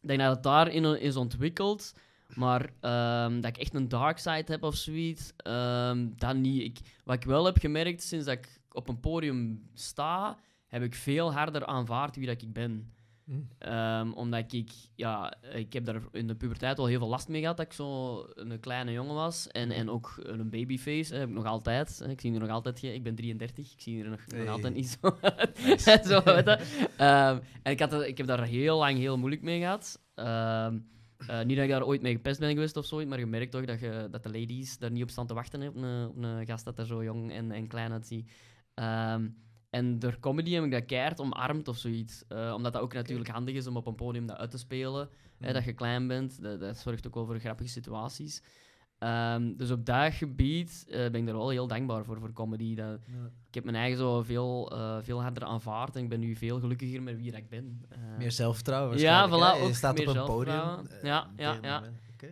[0.00, 1.92] ik denk dat het daarin is ontwikkeld.
[2.34, 6.62] Maar ehm, dat ik echt een dark side heb of zoiets, ehm, dat niet.
[6.62, 10.94] Ik, wat ik wel heb gemerkt sinds dat ik op een podium sta, heb ik
[10.94, 12.90] veel harder aanvaard wie dat ik ben.
[13.24, 13.48] Mm.
[13.58, 17.40] Ehm, omdat ik, ja, ik heb daar in de puberteit al heel veel last mee
[17.40, 19.48] gehad dat ik zo een kleine jongen was.
[19.48, 22.04] En, en ook een babyface hè, heb ik nog altijd.
[22.08, 25.16] Ik zie er nog altijd, ik ben 33, ik zie er nog, altijd niet zo
[25.36, 26.06] uit.
[26.06, 26.20] zo,
[27.62, 30.00] en ik, had, ik heb daar heel lang heel moeilijk mee gehad.
[31.18, 33.52] Eh, niet dat ik daar ooit mee gepest ben geweest of zoiets, maar je merkt
[33.52, 36.08] toch dat, je, dat de ladies daar niet op staan te wachten hè, op een,
[36.08, 38.30] op een gast dat er zo jong en, en klein uitziet.
[38.74, 39.28] Ehm,
[39.70, 42.24] en door comedy heb ik dat keihard omarmd of zoiets.
[42.28, 45.08] Eh, omdat dat ook natuurlijk handig is om op een podium dat uit te spelen.
[45.38, 48.42] Hè, dat je klein bent, dat, dat zorgt ook wel voor grappige situaties.
[48.98, 52.74] Ehm, dus op dat gebied eh, ben ik er wel heel dankbaar voor, voor comedy.
[52.74, 53.30] Dat, Ja.
[53.48, 56.60] ik heb mijn eigen zo veel, eh, veel harder aanvaard en ik ben nu veel
[56.60, 57.82] gelukkiger met wie dat ik ben.
[57.88, 59.68] Eh, Meer zelfvertrouwen Ja, waarschijnlijk, voilà?
[59.68, 60.86] Je staat meer op een podium.
[61.02, 61.82] Ja, ja, ja.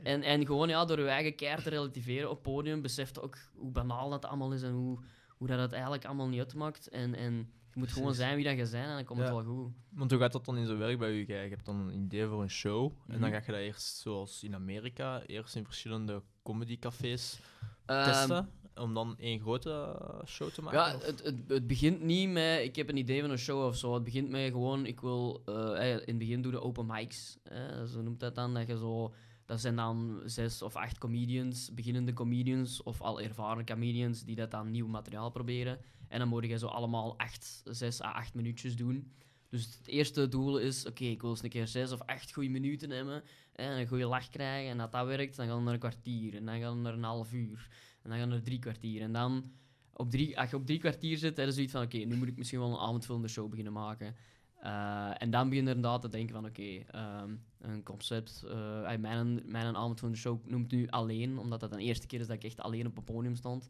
[0.03, 3.70] En, en gewoon ja, door je eigen keer te relativeren op podium, beseft ook hoe
[3.70, 4.98] banaal dat allemaal is en hoe,
[5.37, 6.88] hoe dat het eigenlijk allemaal niet uitmaakt.
[6.88, 7.35] En, en
[7.72, 9.24] je moet gewoon zijn wie dat je bent en dan komt Ja.
[9.24, 9.72] het wel goed.
[9.90, 11.24] Want hoe gaat dat dan in zijn werk bij u?
[11.27, 12.92] Je hebt dan een idee voor een show.
[13.07, 13.38] En dan Mhm.
[13.38, 17.38] ga je dat eerst, zoals in Amerika, eerst in verschillende comedycafés
[17.87, 18.48] Ehm, testen.
[18.74, 20.78] Om dan één grote show te maken?
[20.78, 23.76] Ja, het, het, het begint niet met ik heb een idee van een show of
[23.76, 23.94] zo.
[23.94, 27.37] Het begint met gewoon, ik wil, eh, eh, in het begin doen de open mics.
[27.42, 28.54] eh, zo noemt dat dan.
[28.54, 29.14] Dat, je zo,
[29.46, 34.50] dat zijn dan zes of acht comedians, beginnende comedians of al ervaren comedians die dat
[34.50, 35.78] dan nieuw materiaal proberen.
[36.09, 39.12] En dan moet je zo allemaal acht, zes à acht minuutjes doen.
[39.55, 42.49] Dus het eerste doel is, oké, ik wil eens een keer zes of acht goede
[42.49, 43.23] minuten hebben.
[43.53, 44.71] En een goede lach krijgen.
[44.71, 46.35] En dat dat werkt, dan gaan we naar een kwartier.
[46.35, 47.69] En dan gaan we naar een half uur.
[48.03, 49.03] En dan gaan we naar drie kwartier.
[49.03, 49.53] En dan
[49.93, 52.29] op drie, als je op drie kwartier zit, dan is zoiets van, oké, nu moet
[52.29, 54.17] ik misschien wel een avondvullende show beginnen maken.
[54.61, 58.45] Eh, en dan begin je inderdaad te denken van, oké, ehm, een concept.
[58.85, 62.37] ey, mijn, mijn avondvullende show noemt nu alleen, omdat dat de eerste keer is dat
[62.37, 63.69] ik echt alleen op een podium stond.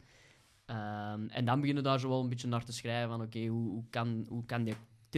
[0.65, 3.47] Ehm, en dan begin je daar zo wel een beetje naar te schrijven van, oké,
[3.47, 4.67] hoe, hoe, kan, hoe kan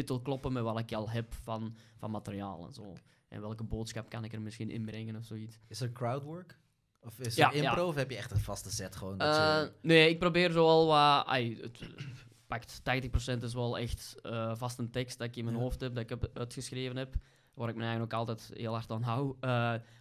[0.00, 2.92] titel kloppen met wat ik al heb van, van materiaal en zo.
[3.28, 5.58] En welke boodschap kan ik er misschien inbrengen of zoiets.
[5.68, 6.58] Is er crowdwork?
[7.00, 7.80] Of is Ja, er impro?
[7.82, 7.86] ja.
[7.86, 9.18] Of heb je echt een vaste set gewoon?
[9.18, 11.26] Dat Eh, je- nee, ik probeer zo al wat.
[11.26, 11.80] ai, het
[12.46, 15.62] pakt 80% is wel echt eh vast een tekst dat ik in mijn Ja.
[15.62, 17.14] hoofd heb, dat ik heb uitgeschreven heb.
[17.54, 19.36] Waar ik me eigenlijk ook altijd heel hard aan hou.
[19.40, 19.48] Eh,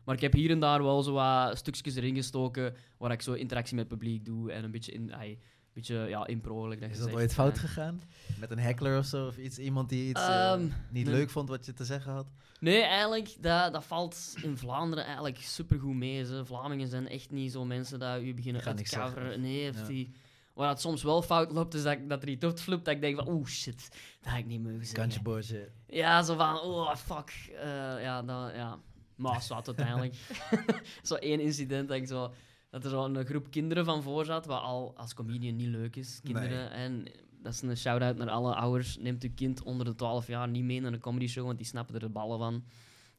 [0.06, 3.34] maar ik heb hier en daar wel zo wat stukjes erin gestoken waar ik zo
[3.34, 5.14] interactie met het publiek doe en een beetje in.
[5.16, 5.40] ai,
[5.76, 6.68] beetje ja, impro.
[6.68, 8.02] like dat is dat ooit fout gegaan?
[8.40, 9.28] Met een heckler of zo?
[9.28, 11.14] Of iets, iemand die iets eh, Ehm, niet nee.
[11.14, 12.28] leuk vond wat je te zeggen had?
[12.60, 16.26] Nee, eigenlijk, dat, dat valt in Vlaanderen eigenlijk supergoed mee.
[16.26, 16.46] Ze.
[16.46, 19.24] Vlamingen zijn echt niet zo mensen dat u beginnen uit te coveren.
[19.24, 19.42] zeggen.
[19.42, 19.86] Nee, of Ja.
[19.86, 20.12] die...
[20.54, 23.16] Waar het soms wel fout loopt, is dat, dat er iets uitflipt, dat ik denk
[23.18, 23.90] van, oeh shit,
[24.22, 24.96] dat had ik niet mogen zeggen.
[24.98, 25.70] Kantje boordje.
[25.88, 27.50] Ja, zo van, oh fuck.
[27.56, 28.80] Eh, ja, dat, ja.
[29.16, 30.16] Maar zwart uiteindelijk.
[31.04, 32.34] zo één incident dat ik zo...
[32.76, 35.96] Dat er zo een groep kinderen van voor zat, wat al als comedian niet leuk
[35.96, 36.20] is.
[36.24, 36.72] Kinderen.
[36.72, 37.04] En
[37.42, 38.98] dat is een shout-out naar alle ouders.
[38.98, 41.66] Neemt uw kind onder de 12 jaar niet mee naar een comedy show, want die
[41.68, 42.64] snappen er de ballen van.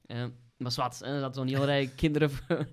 [0.07, 0.25] Eh,
[0.57, 2.69] maar zwart, er zat zo'n hele rij kinderen voor,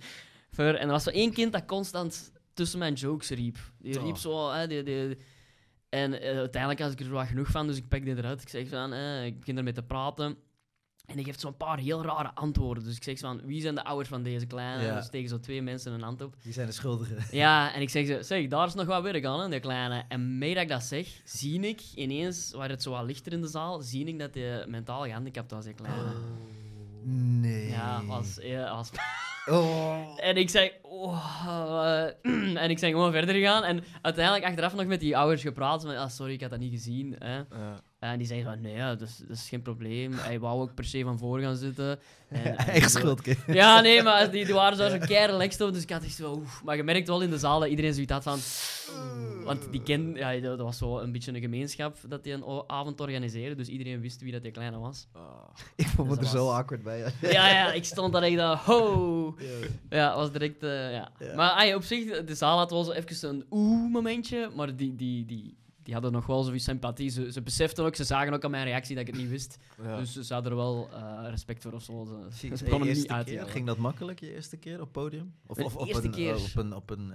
[0.51, 0.65] voor.
[0.65, 3.57] En er was zo één kind dat constant tussen mijn jokes riep.
[3.77, 4.15] Die riep Oh.
[4.15, 4.51] zo...
[4.51, 5.17] Hè, die, die,
[5.89, 8.41] en eh, uiteindelijk had ik er wel genoeg van, dus ik pak dit eruit.
[8.41, 10.37] Ik zeg van, eh, ik begin ermee te praten.
[11.05, 12.83] En die geeft zo'n paar heel rare antwoorden.
[12.83, 14.83] Dus ik zeg zo van, wie zijn de ouders van deze kleine?
[14.83, 14.95] Ja.
[14.95, 16.35] Dus tegen zo twee mensen een hand op.
[16.41, 17.17] Die zijn de schuldigen.
[17.37, 20.03] Ja, en ik zeg zo, zeg, daar is nog wat werk aan, hè, die kleine.
[20.07, 23.41] En mee dat ik dat zeg, zie ik ineens, waar het zo wat lichter in
[23.41, 26.11] de zaal, zie ik dat hij mentaal gehandicapt was, die kleine.
[27.41, 27.69] Nee.
[27.69, 28.89] Ja, was, ja, was
[29.45, 30.17] Oh.
[30.29, 32.05] En ik zei, oh,
[32.63, 33.63] en ik ben gewoon verder gegaan.
[33.63, 35.81] En uiteindelijk achteraf nog met die ouders gepraat.
[35.81, 37.15] Van, ah, sorry, ik had dat niet gezien.
[37.19, 37.35] Hè.
[37.35, 37.81] Ja.
[38.03, 40.13] En die zeiden van, nee, ja, dat, is, dat is geen probleem.
[40.13, 41.99] Hij wou ook per se van voor gaan zitten.
[42.27, 43.37] En, en Eigen schuld, kind.
[43.61, 46.33] Ja, nee, maar die, die waren zo zo keihard op, dus ik had echt zo...
[46.33, 46.63] oef.
[46.63, 48.39] Maar je merkt wel in de zaal dat iedereen zoiets had van...
[49.43, 53.01] Want die ken, ja, dat was zo een beetje een gemeenschap dat die een avond
[53.01, 55.07] organiseerde, dus iedereen wist wie dat die kleine was.
[55.11, 55.21] Ah.
[55.75, 56.99] Ik vond me Dus er dat zo awkward bij.
[57.21, 59.35] Ja, ja, ik stond daar echt dan, ho!
[59.89, 61.11] Ja, was direct, eh, ja.
[61.19, 61.35] Ja.
[61.35, 65.25] Maar ay, op zich, de zaal had wel zo even een oeh-momentje, maar die, die,
[65.25, 67.09] die, die hadden nog wel zoiets sympathie.
[67.09, 69.57] Ze, ze beseften ook, ze zagen ook aan mijn reactie dat ik het niet wist.
[69.83, 69.97] Ja.
[69.97, 72.07] Dus ze hadden er wel eh, respect voor of zo.
[72.31, 73.51] Ze, ze hem niet keer, uit.
[73.51, 75.33] Ging dat makkelijk, je eerste keer op podium?
[75.45, 76.35] Of, of op, eerste een, keer?
[76.35, 76.75] eh, op een...
[76.75, 77.13] Op een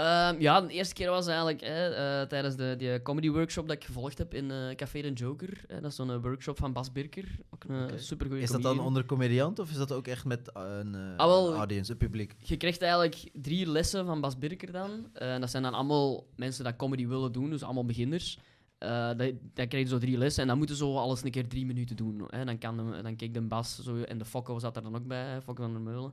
[0.00, 3.76] Ehm, ja, de eerste keer was eigenlijk hè, eh, tijdens de die comedy workshop dat
[3.76, 5.64] ik gevolgd heb in eh, Café de Joker.
[5.66, 7.24] Hè, dat is zo'n eh, workshop van Bas Birker.
[7.50, 10.62] Ook een supergoeie Is dat dan onder comediant of is dat ook echt met uh,
[10.78, 12.34] een Ah, wel, een audience, een publiek?
[12.38, 14.90] Je krijgt eigenlijk drie lessen van Bas Birker dan.
[15.12, 18.38] En dat zijn dan allemaal mensen die comedy willen doen, dus allemaal beginners.
[18.78, 19.18] Dat,
[19.54, 21.66] dan krijg je zo drie lessen en dan moeten ze zo alles een keer drie
[21.66, 22.24] minuten doen.
[22.26, 22.44] Hè.
[22.44, 25.06] Dan, kan de, dan keek de Bas zo, en de Fokko zat er dan ook
[25.06, 26.12] bij, Fokko van der Meulen.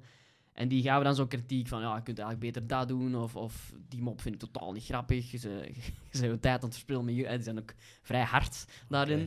[0.58, 3.36] En die gaven dan zo kritiek van, ja, je kunt eigenlijk beter dat doen, of,
[3.36, 5.32] of die mop vind ik totaal niet grappig.
[5.32, 5.72] Je, ze-
[6.12, 9.20] je je tijd aan het verspillen met je, en die zijn ook vrij hard daarin.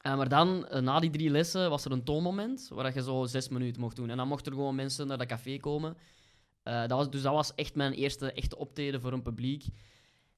[0.00, 3.24] Eh, maar dan, eh, na die drie lessen, was er een toonmoment waar je zo
[3.24, 4.10] zes minuten mocht doen.
[4.10, 5.96] En dan mochten er gewoon mensen naar dat café komen.
[6.62, 9.64] Eh, dat was, dus dat was echt mijn eerste echte optreden voor een publiek.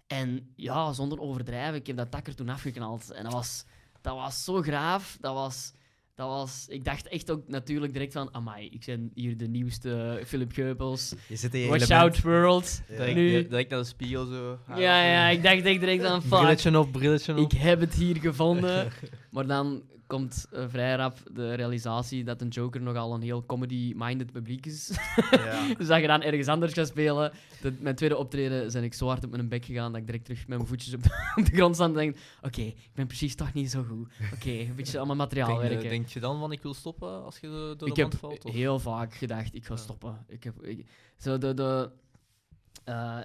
[0.07, 3.11] En ja, zonder overdrijven, ik heb dat takker toen afgeknald.
[3.11, 3.65] En dat was,
[4.01, 5.17] dat was zo graaf.
[5.21, 5.73] Dat was,
[6.19, 10.23] dat was, ik dacht echt ook natuurlijk direct van, amai, ik ben hier de nieuwste
[10.27, 11.15] Philip Geubels.
[11.29, 12.15] Je zit in je Watch element.
[12.15, 12.83] out world.
[12.89, 12.97] Ja.
[12.97, 14.59] Direct, Nu- direct naar de spiegel zo.
[14.69, 16.31] Ja, ja, ik dacht echt direct van, fuck.
[16.39, 17.53] Brilletje op, brilletje op.
[17.53, 18.89] Ik heb het hier gevonden.
[19.31, 24.33] maar dan komt eh, vrij rap de realisatie dat een Joker nogal een heel comedy-minded
[24.33, 24.99] publiek is.
[25.31, 25.67] Ja.
[25.79, 27.33] dus dat je dan ergens anders gaat spelen.
[27.63, 30.25] De, mijn tweede optreden zijn ik zo hard op mijn bek gegaan dat ik direct
[30.25, 31.01] terug met mijn voetjes op,
[31.37, 34.13] op de grond sta en denk: Oké, ik ben precies toch niet zo goed.
[34.35, 35.89] Oké, een beetje allemaal materiaal Denk, je- werken.
[35.91, 38.45] denk je dan van ik wil stoppen als je door de ik wand heb valt?
[38.45, 39.81] of- heel vaak gedacht: ik ga Ja.
[39.81, 40.25] stoppen.
[40.29, 40.87] Ik heb, ik,
[41.19, 41.91] zo de, de,
[42.85, 43.19] eh,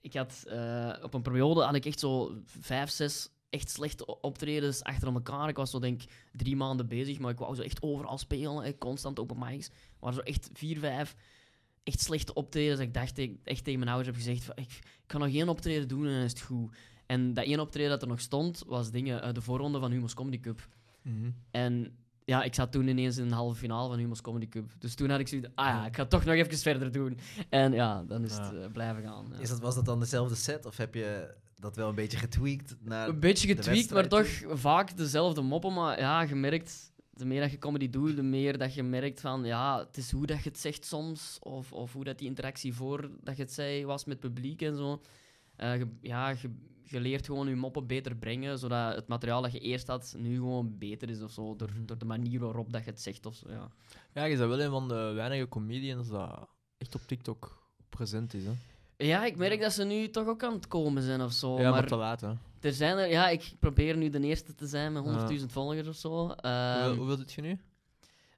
[0.00, 4.82] ik had eh, op een periode had ik echt zo vijf, zes echt slechte optredens
[4.82, 5.48] achter elkaar.
[5.48, 8.62] Ik was zo denk ik drie maanden bezig, maar ik wou zo echt overal spelen,
[8.64, 9.70] hè, constant open mics.
[10.00, 11.14] Maar zo echt vier, vijf
[11.82, 12.80] echt slechte optredens.
[12.80, 15.48] Ik dacht, ik echt tegen mijn ouders heb gezegd, van, ik, ik kan nog één
[15.48, 16.74] optreden doen en dan is het goed.
[17.06, 20.14] En dat één optreden dat er nog stond, was dingen, eh, de voorronde van Humo's
[20.14, 20.68] Comedy Cup.
[21.02, 21.30] Mhm.
[21.50, 24.70] En ja, ik zat toen ineens in de halve finale van Humo's Comedy Cup.
[24.78, 27.18] Dus toen had ik zoiets, ah ja, ik ga toch nog even verder doen.
[27.48, 28.60] En ja, dan is het Ja.
[28.60, 29.26] eh, blijven gaan.
[29.32, 29.38] ja.
[29.38, 32.76] Is dat, was dat dan dezelfde set of heb je dat wel een beetje getweakt
[32.80, 33.08] naar...
[33.08, 35.72] Een beetje getweakt, maar toch vaak dezelfde moppen.
[35.72, 39.20] Maar ja, je merkt, de meer dat je comedy doet, de meer dat je merkt
[39.20, 42.28] van, ja, het is hoe dat je het zegt soms, of, of hoe dat die
[42.28, 45.00] interactie voor dat je het zei was met het publiek en zo.
[45.56, 46.50] Eh, je, ja, je,
[46.82, 50.34] je leert gewoon je moppen beter brengen, zodat het materiaal dat je eerst had nu
[50.34, 53.34] gewoon beter is of zo, door, door de manier waarop dat je het zegt of
[53.34, 53.70] zo, ja.
[54.12, 58.44] Ja, je bent wel een van de weinige comedians dat echt op TikTok present is.
[58.44, 58.52] Hè?
[58.96, 61.56] Ja, ik merk dat ze nu toch ook aan het komen zijn of zo.
[61.56, 62.20] ja, maar, maar te laat.
[62.20, 62.28] Hè.
[62.60, 65.28] er zijn er, ja, ik probeer nu de eerste te zijn met Ja.
[65.38, 66.08] 100.000 volgers of zo.
[66.10, 67.58] hoeveel, Ehm, hoeveel zit je nu?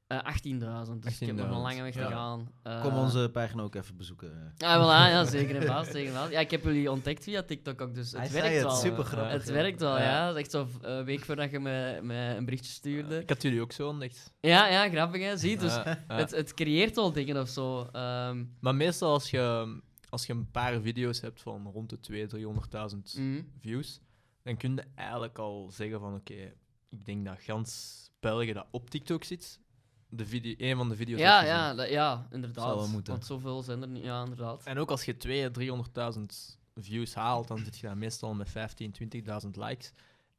[0.07, 2.11] Eh, 18.000, dus ik heb nog een 18.000, lange weg te ja.
[2.11, 2.49] gaan.
[2.63, 4.53] Eh, Kom onze pagina ook even bezoeken.
[4.57, 6.31] Ja, voilà, ja, zeker en vast, zeker en vast.
[6.33, 8.75] Ja, ik heb jullie ontdekt via TikTok ook, dus het Hij werkt zei het, wel.
[8.77, 9.33] super grappig.
[9.33, 9.53] Het ja.
[9.53, 10.27] werkt wel, Ja.
[10.27, 13.19] Dat is echt zo een week voordat je me, me een berichtje stuurde.
[13.21, 14.33] Ik had jullie ook zo ontdekt.
[14.41, 15.37] Ja, ja, grappig hè.
[15.37, 17.89] Zie, dus het, het creëert wel dingen of zo.
[17.93, 19.77] Ehm, Maar meestal als je,
[20.11, 23.43] als je een paar video's hebt van rond de 200.000, 300.000 mhm.
[23.61, 24.01] views,
[24.43, 26.53] dan kun je eigenlijk al zeggen van oké,
[26.89, 29.61] ik denk dat gans België dat op TikTok zit,
[30.09, 32.65] de video, een van de video's Ja, ja, dat- ja, inderdaad.
[32.65, 33.13] Zal wel moeten.
[33.13, 34.05] Want zoveel zijn er niet.
[34.05, 34.65] Ja, inderdaad.
[34.65, 38.93] En ook als je 200.000, 300.000 views haalt, dan zit je daar meestal met 15.000,
[38.93, 39.93] 20.000 likes.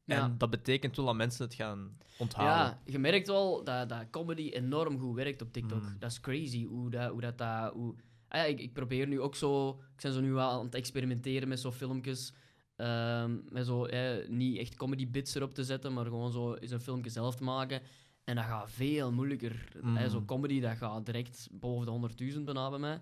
[0.06, 0.36] En Ja.
[0.38, 2.56] dat betekent wel dat mensen het gaan onthouden.
[2.56, 5.82] Ja, je merkt wel dat, dat comedy enorm goed werkt op TikTok.
[5.82, 5.96] Mm.
[6.00, 7.12] Dat is crazy hoe dat...
[7.12, 7.96] Hoe dat, dat hoe...
[8.30, 9.70] Ah ja, ik, ik probeer nu ook zo...
[9.70, 12.34] Ik ben zo nu wel aan het experimenteren met zo filmpjes.
[12.76, 16.72] ehm, met zo, eh, niet echt comedy bits erop te zetten, maar gewoon zo eens
[16.72, 17.82] een filmpje zelf te maken.
[18.24, 19.68] En dat gaat veel moeilijker.
[19.82, 19.98] Mm.
[19.98, 23.02] Eh, zo comedy, dat gaat direct boven de 100.000 bijna bij mij.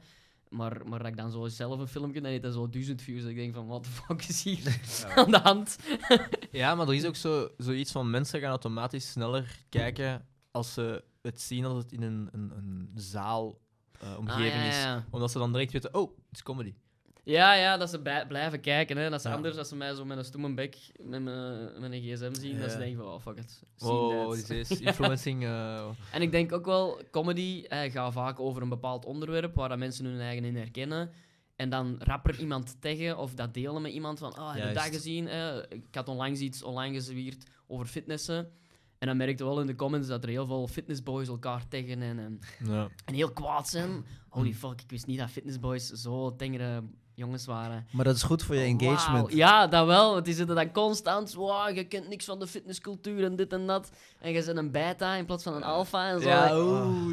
[0.49, 3.21] Maar, maar dat ik dan zo zelf een filmpje, dan heeft dat zo 1000 views.
[3.21, 4.79] Dat ik denk van, what the fuck is hier
[5.15, 5.77] aan de hand?
[6.51, 11.03] Ja, maar er is ook zo, zoiets van mensen gaan automatisch sneller kijken als ze
[11.21, 13.59] het zien als het in een, een, een zaal
[13.99, 15.03] eh, omgeving Ah, ja, is.
[15.09, 16.73] Omdat ze dan direct weten, oh, het is comedy.
[17.23, 18.97] Ja, ja, dat ze bij- blijven kijken.
[18.97, 19.09] Hè.
[19.09, 22.01] Dat is anders als ze mij zo met een stomme bek met, mijn- met een
[22.01, 22.59] gsm zien.
[22.59, 23.63] Dat ze denken van, oh, fuck it.
[23.79, 25.43] Oh, dit is influencing.
[25.43, 29.69] eh, En ik denk ook wel, comedy eh, gaat vaak over een bepaald onderwerp waar
[29.69, 31.09] dat mensen hun eigen in herkennen.
[31.55, 34.83] En dan rapper iemand taggen of dat delen met iemand van, ah, heb je dat
[34.83, 35.27] gezien?
[35.27, 38.51] Eh, ik had onlangs iets online gezwierd over fitnessen.
[38.97, 42.19] En dan merkte wel in de comments dat er heel veel fitnessboys elkaar taggen en,
[42.19, 42.89] en, ja.
[43.05, 44.05] en heel kwaad zijn.
[44.29, 46.83] Holy fuck, ik wist niet dat fitnessboys zo tengere
[47.17, 47.87] jongens waren.
[47.91, 49.25] Maar dat is goed voor je engagement.
[49.25, 50.13] Wauw, Ja, dat wel.
[50.13, 51.33] Want die zitten dan constant.
[51.33, 53.89] Wow, je kent niks van de fitnesscultuur en dit en dat.
[54.19, 56.29] En je bent een beta in plaats van een alpha en zo.
[56.29, 56.53] Ja,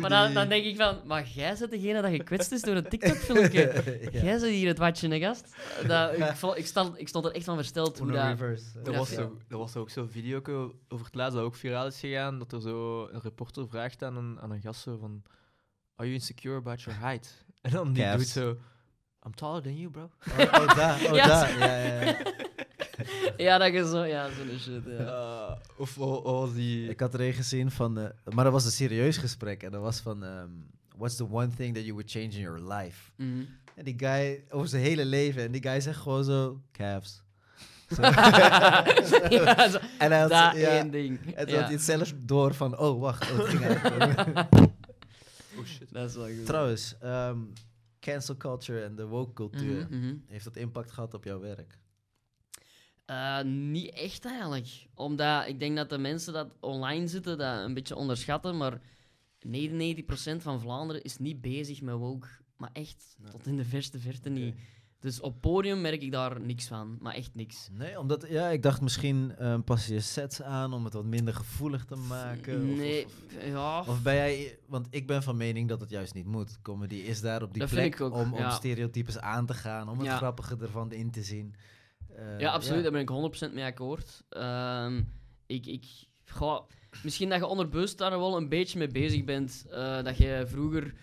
[0.00, 2.88] maar dan, dan denk ik van, maar jij bent degene dat gekwetst is door een
[2.88, 3.62] TikTok-filmpje.
[4.12, 4.22] Ja.
[4.22, 5.56] Jij zit hier het watje, hè, gast.
[5.86, 8.26] Dat, ik, ik, stond, ik stond er echt van versteld hoe Uno dat...
[8.26, 8.64] reverse.
[8.84, 9.14] Er Ja, was, ja.
[9.14, 10.40] zo, er was ook zo'n video
[10.88, 14.16] over het laatst dat ook viraal is gegaan, dat er zo een reporter vraagt aan
[14.16, 15.22] een, aan een gast zo van...
[15.96, 17.44] Are you insecure about your height?
[17.60, 18.56] En dan die doet zo...
[19.26, 20.10] I'm taller than you, bro.
[20.28, 20.54] Oh, oh
[21.10, 21.58] oh Ja, daar.
[21.58, 22.16] Ja, ja, ja.
[23.36, 24.04] Ja, dat je zo...
[24.04, 25.00] Ja, zo'n shit, ja.
[25.04, 26.88] Uh, of oh, oh, die...
[26.88, 27.98] Ik had er een gezien van...
[27.98, 29.62] eh, maar dat was een serieus gesprek.
[29.62, 30.24] En dat was van...
[30.24, 30.48] ehm,
[30.96, 33.10] What's the one thing that you would change in your life?
[33.16, 33.44] Mhm.
[33.74, 34.44] En die guy...
[34.50, 35.42] Over zijn hele leven.
[35.42, 36.60] En die guy zegt gewoon zo...
[36.72, 37.22] Calves.
[37.94, 38.02] Zo.
[38.10, 41.34] ja, zo, en hij had, dat ja, één ding.
[41.34, 41.60] En toen Ja.
[41.60, 42.78] had hij het zelf door van...
[42.78, 43.30] Oh, wacht.
[43.30, 44.12] Oh, het ging eigenlijk
[45.58, 45.92] Oh shit.
[45.92, 46.46] Dat is wel goed.
[46.46, 47.38] Trouwens, ehm,
[48.04, 49.86] cancel culture en de woke cultuur.
[49.90, 50.16] Mhm, mhm.
[50.26, 51.78] Heeft dat impact gehad op jouw werk?
[53.04, 54.86] Eh, niet echt eigenlijk.
[54.94, 58.80] Omdat ik denk dat de mensen dat online zitten dat een beetje onderschatten, maar
[59.46, 62.28] 99% van Vlaanderen is niet bezig met woke.
[62.56, 63.30] Maar echt, Nee.
[63.30, 64.56] tot in de verste verte niet.
[65.04, 67.68] Dus op podium merk ik daar niks van, maar echt niks.
[67.72, 68.26] Nee, omdat...
[68.28, 71.94] Ja, ik dacht misschien ehm, pas je sets aan om het wat minder gevoelig te
[71.96, 72.56] maken.
[72.70, 73.12] of- nee, Of,
[73.46, 73.80] ja.
[73.80, 74.58] of, of ben jij...
[74.66, 76.58] Want ik ben van mening dat het juist niet moet.
[76.62, 78.50] Comedy is daar op die Dat plek ook, om, om ja.
[78.50, 79.88] stereotypes aan te gaan.
[79.88, 80.16] Om het Ja.
[80.16, 81.54] grappige ervan in te zien.
[82.16, 84.24] Eh, Ja, absoluut, daar ben ik 100% mee akkoord.
[84.28, 85.02] Ehm,
[85.46, 85.84] ik, ik,
[87.02, 89.64] misschien dat je onderbewust daar wel een beetje mee bezig bent.
[89.70, 90.94] eh, dat je vroeger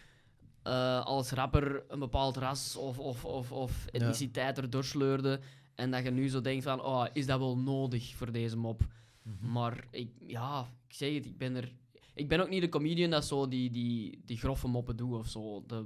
[0.64, 5.40] eh, als rapper een bepaald ras of, of, of, of etniciteit erdoor sleurde.
[5.76, 8.82] En dat je nu zo denkt van, oh, is dat wel nodig voor deze mop?
[9.24, 9.52] Mhm.
[9.52, 11.72] Maar ik, ja, ik zeg het, ik ben er...
[12.14, 15.28] Ik ben ook niet de comedian dat zo die, die, die grove moppen doet of
[15.28, 15.64] zo.
[15.68, 15.86] De,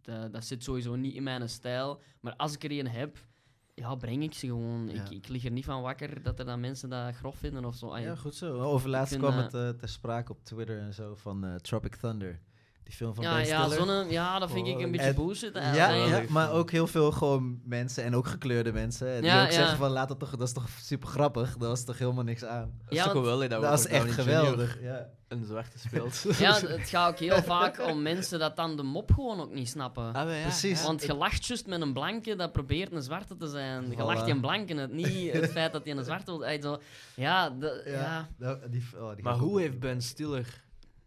[0.00, 2.00] de- dat zit sowieso niet in mijn stijl.
[2.20, 3.18] Maar als ik er een heb,
[3.74, 4.88] ja, breng ik ze gewoon.
[4.88, 5.02] Ja.
[5.02, 7.74] Ik, ik lig er niet van wakker dat er dan mensen dat grof vinden of
[7.74, 7.98] zo.
[7.98, 8.60] Ja, goed zo.
[8.60, 12.40] Over laatst kwam het eh, ter sprake op Twitter en zo van eh, Tropic Thunder.
[12.84, 15.14] Die film van ja, Ben ja, zonne, ja, dat vind ik een Oh, beetje en-
[15.14, 15.54] bullshit.
[15.54, 19.20] Ja, ja, maar ook heel veel gewoon mensen en ook gekleurde mensen.
[19.20, 19.52] Die Ja, ook ja.
[19.54, 21.56] zeggen van, laat het toch, dat is toch super grappig.
[21.56, 22.72] Dat was toch helemaal niks aan.
[22.84, 24.78] Dat is Ja, toch geweldig dat, Dat is echt geweldig.
[24.82, 25.06] Ja.
[25.28, 26.24] een zwarte speelt.
[26.38, 29.68] Ja, het gaat ook heel vaak om mensen dat dan de mop gewoon ook niet
[29.68, 30.12] snappen.
[30.14, 30.80] Ah, Precies.
[30.80, 30.86] ja.
[30.86, 33.90] Want je lacht juist met een blanke dat probeert een zwarte te zijn.
[33.90, 33.98] Je Voilà.
[33.98, 36.80] lacht je een blanke, het niet het feit dat hij een zwarte wil.
[37.14, 37.92] Ja, de, ja.
[37.92, 38.28] Ja.
[38.38, 39.78] dat- die, oh, die Maar hoe heeft.
[39.78, 40.62] Ben Stiller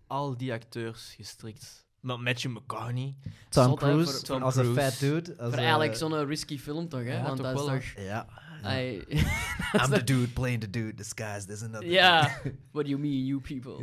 [0.07, 1.85] al die acteurs gestrikt?
[1.99, 3.15] Maar Matthew McConaughey.
[3.49, 5.29] Tom Cruise voor- Tom als een fat dude?
[5.37, 7.15] Als, Voor eh, eigenlijk zo'n risky film toch, hè?
[7.17, 8.03] Ja, Want toch dat is toch...
[8.03, 8.27] Ja.
[8.67, 12.41] I'm the dude playing the dude disguised as another ja,
[12.73, 13.77] what do you mean, you people?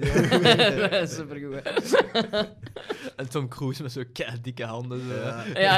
[1.06, 1.62] Supergoed.
[3.16, 4.06] En Tom Cruise met zo'n
[4.42, 5.00] dikke handen.
[5.08, 5.14] Zo.
[5.14, 5.44] Ja.
[5.54, 5.76] Ja.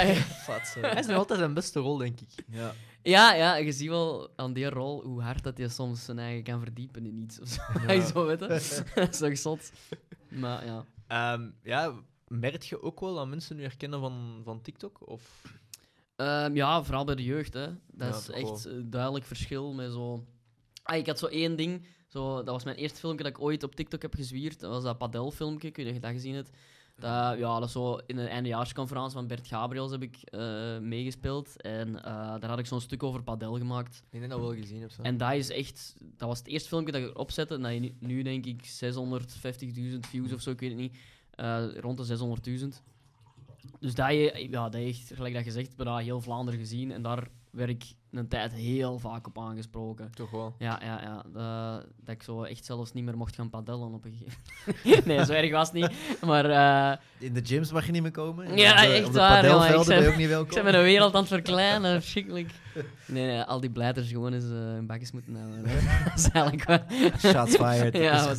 [0.81, 2.45] Hij is nog altijd zijn beste rol, denk ik.
[2.49, 2.73] Ja.
[3.09, 6.43] Ja, ja, je ziet wel aan die rol hoe hard dat hij soms zijn eigen
[6.43, 7.41] kan verdiepen in iets.
[7.41, 8.01] Of zo, Ja.
[8.13, 8.47] zo weet je.
[8.95, 9.73] Dat is toch zot.
[10.29, 10.85] Maar ja.
[11.07, 11.95] Ehm, ja,
[12.29, 15.09] merk je ook wel dat mensen nu herkennen van, van TikTok?
[15.09, 15.43] Of...
[16.17, 17.67] Ehm, ja, vooral bij de jeugd, hè.
[17.87, 20.25] Dat Ja, is echt een duidelijk verschil met zo...
[20.83, 21.87] Ah, ik had zo één ding.
[22.07, 24.61] Zo, dat was mijn eerste filmpje dat ik ooit op TikTok heb gezwierd.
[24.61, 26.51] Dat was dat padelfilmpje, ik weet niet of je dat gezien hebt.
[26.99, 31.63] Dat, ja, dat is zo in een eindejaarsconferentie van Bert Gabriels heb ik eh, meegespeeld.
[31.63, 34.03] En eh, daar had ik zo'n stuk over padel gemaakt.
[34.11, 34.91] Ik denk dat wel gezien heb.
[34.91, 35.03] Zo.
[35.03, 35.95] En dat is echt...
[35.99, 37.55] Dat was het eerste filmpje dat ik erop zette.
[37.55, 40.97] En dat je nu, denk ik 650.000 views of zo, ik weet het niet.
[41.31, 42.17] Eh, rond de
[42.61, 42.67] 600.000.
[43.81, 46.93] Dus dat je, ja, dat je echt, gelijk dat je zegt, bijna heel Vlaanderen gezien.
[46.93, 47.85] En daar werd ik
[48.17, 50.11] een tijd heel vaak op aangesproken.
[50.15, 50.55] Toch wel.
[50.59, 51.23] Ja, ja, ja.
[51.33, 55.25] Dat, dat ik zo echt zelfs niet meer mocht gaan padellen op een gegeven Nee,
[55.25, 55.91] zo erg was het niet.
[56.21, 58.57] Maar eh, In de gyms mag je niet meer komen.
[58.57, 59.81] Ja, op de, echt op de waar, jongen.
[59.81, 60.57] Ik ben je ook niet welkom.
[60.57, 62.51] ik ben mijn wereld aan het verkleinen, verschrikkelijk.
[63.07, 65.63] Nee, nee, al die blijters gewoon eens eh hun bakjes moeten hè.
[66.05, 66.79] dat is eigenlijk wel...
[67.33, 67.97] Shots fired.
[67.97, 68.35] Ja.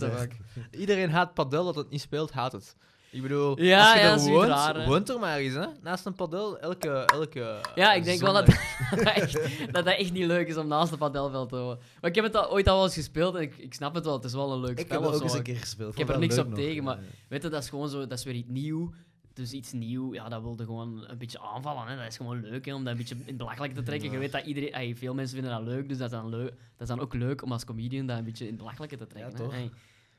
[0.72, 2.76] Iedereen haat padel dat het niet speelt, haat het.
[3.12, 4.86] Ik bedoel, Ja, als je ja, er woont, raar, hè.
[4.86, 5.66] woont er maar eens, hè.
[5.82, 8.56] Naast een padel, elke, elke Ja, ik denk wel dat dat,
[9.16, 9.34] echt,
[9.74, 11.78] dat dat echt niet leuk is om naast een padelveld te wonen.
[12.02, 14.06] Maar ik heb het al, ooit al wel eens gespeeld en ik, ik snap het
[14.06, 14.14] wel.
[14.14, 15.92] Het is wel een leuk Ik spel heb er of ook eens een keer gespeeld.
[15.92, 16.82] Ik heb er niks op nog, tegen, ja.
[16.82, 18.94] maar weet je, dat is gewoon zo, dat is weer iets nieuw.
[19.34, 21.88] Dus iets nieuw, ja, dat wilde gewoon een beetje aanvallen.
[21.88, 21.96] Hè.
[21.98, 24.08] Dat is gewoon leuk hè, om dat een beetje in het belachelijk te trekken.
[24.10, 24.20] Je Ja.
[24.20, 26.88] weet dat iedereen, veel mensen vinden dat leuk, dus dat is, dan leuk, dat is
[26.88, 29.50] dan ook leuk om als comedian dat een beetje in het belachelijke te trekken.
[29.52, 29.70] hè.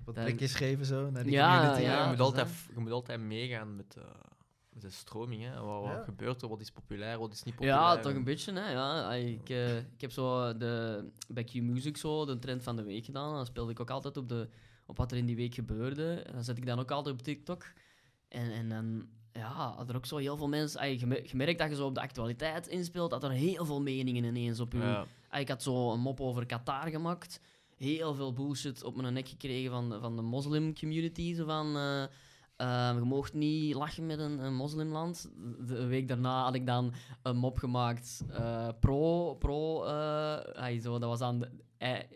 [0.04, 1.82] Wat Dan- geven zo naar die Ja, community.
[1.82, 4.04] Ja, je, moet dat is altijd, je moet altijd meegaan met, eh,
[4.70, 5.42] met de stroming.
[5.42, 5.60] Hè.
[5.60, 6.02] Wat, wat Ja.
[6.02, 6.48] gebeurt er?
[6.48, 7.18] Wat is populair?
[7.18, 7.80] Wat is niet populair?
[7.80, 8.52] Ja, toch een beetje.
[8.52, 8.70] Hè?
[8.70, 13.04] Ja, ik, eh, ik heb zo de, bij Q-Music zo de trend van de week
[13.04, 13.34] gedaan.
[13.34, 14.48] Dan speelde ik ook altijd op, de,
[14.86, 16.14] op wat er in die week gebeurde.
[16.14, 17.72] En dan zet ik dan ook altijd op TikTok.
[18.28, 20.98] En, en dan ja, had er ook zo heel veel mensen...
[20.98, 23.80] je me- je merkt dat je zo op de actualiteit inspeelt, dat er heel veel
[23.80, 24.78] meningen ineens op je...
[24.78, 25.04] Ja.
[25.38, 27.40] Ik had zo een mop over Qatar gemaakt.
[27.78, 31.34] Heel veel bullshit op mijn nek gekregen van, van de moslim-community.
[31.34, 32.02] Zo van, eh,
[32.56, 35.30] eh, je mocht niet lachen met een, moslimland.
[35.66, 39.34] De week daarna had ik dan een mop gemaakt eh, pro...
[39.34, 41.50] pro ah, zo, dat was dan de-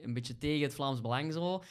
[0.02, 1.62] een beetje tegen het Vlaams Belang zo.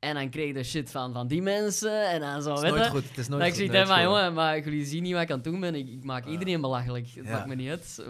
[0.00, 2.08] En dan kreeg je de shit van, van die mensen.
[2.10, 3.08] En dan zo, Het is nooit goed.
[3.08, 5.34] Het is Dat nooit ik het is jongen, maar jullie zien niet wat ik aan
[5.36, 5.74] het doen ben.
[5.74, 7.06] Ik, ik maak iedereen belachelijk.
[7.14, 7.30] Het Ja.
[7.32, 8.04] maakt me niet uit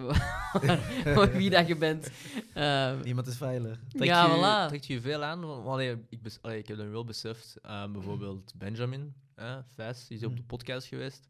[1.15, 2.11] maar wie dat je bent.
[2.55, 3.79] Eh, Niemand is veilig.
[3.89, 4.69] Trekt ja, je, voilà.
[4.69, 5.41] trekt je veel aan?
[5.47, 9.15] Want, allee, ik, allee, ik heb dan wel beseft, eh, bijvoorbeeld Benjamin,
[9.75, 10.47] Vijs, die is op de Mm.
[10.47, 11.29] podcast geweest.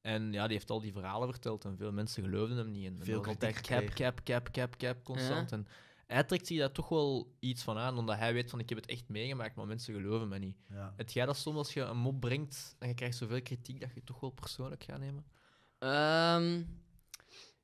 [0.00, 2.86] En ja, die heeft al die verhalen verteld en veel mensen geloofden hem niet.
[2.86, 5.52] En Veel kritiek cap, cap, cap, cap, cap, constant.
[5.52, 5.66] En
[6.12, 8.78] hij trekt zich daar toch wel iets van aan, omdat hij weet van ik heb
[8.78, 10.56] het echt meegemaakt, maar mensen geloven me niet.
[10.70, 10.92] Ja.
[10.96, 13.88] Het jij dat soms als je een mop brengt en je krijgt zoveel kritiek dat
[13.88, 15.24] je het toch wel persoonlijk gaat nemen?
[15.78, 16.62] Ehm,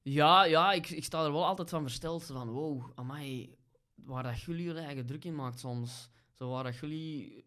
[0.02, 2.24] ja, ja ik, ik sta er wel altijd van versteld.
[2.24, 3.54] Van, wow, amai,
[3.94, 6.10] waar dat jullie je eigen druk in maakt soms.
[6.32, 7.44] Zo waar dat jullie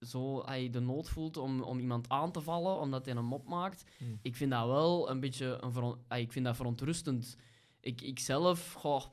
[0.00, 3.84] zo de nood voelt om, om iemand aan te vallen, omdat hij een mop maakt.
[3.98, 4.18] Hmm.
[4.22, 7.36] Ik vind dat wel een beetje een veron- ik vind dat verontrustend.
[7.80, 9.04] Ik, ik zelf, goh,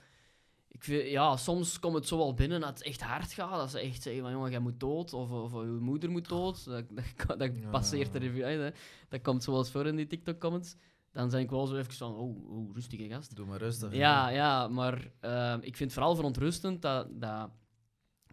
[0.72, 3.56] ik vind, ja, soms komt het zo wel binnen dat het echt hard gaat.
[3.60, 6.66] Dat ze echt zeggen van, jongen, jij moet dood, of, of, je moeder moet dood.
[6.66, 6.86] Dat,
[7.28, 7.70] dat, dat Ja.
[7.70, 8.70] passeert uit, hè.
[9.10, 10.76] Dat komt zoals voor in die TikTok-comments.
[11.12, 13.36] Dan ben ik wel zo even van, oh, oh rustige gast.
[13.36, 13.94] Doe maar rustig.
[13.94, 17.50] Ja, ja, maar ehm, ik vind het vooral verontrustend dat, dat,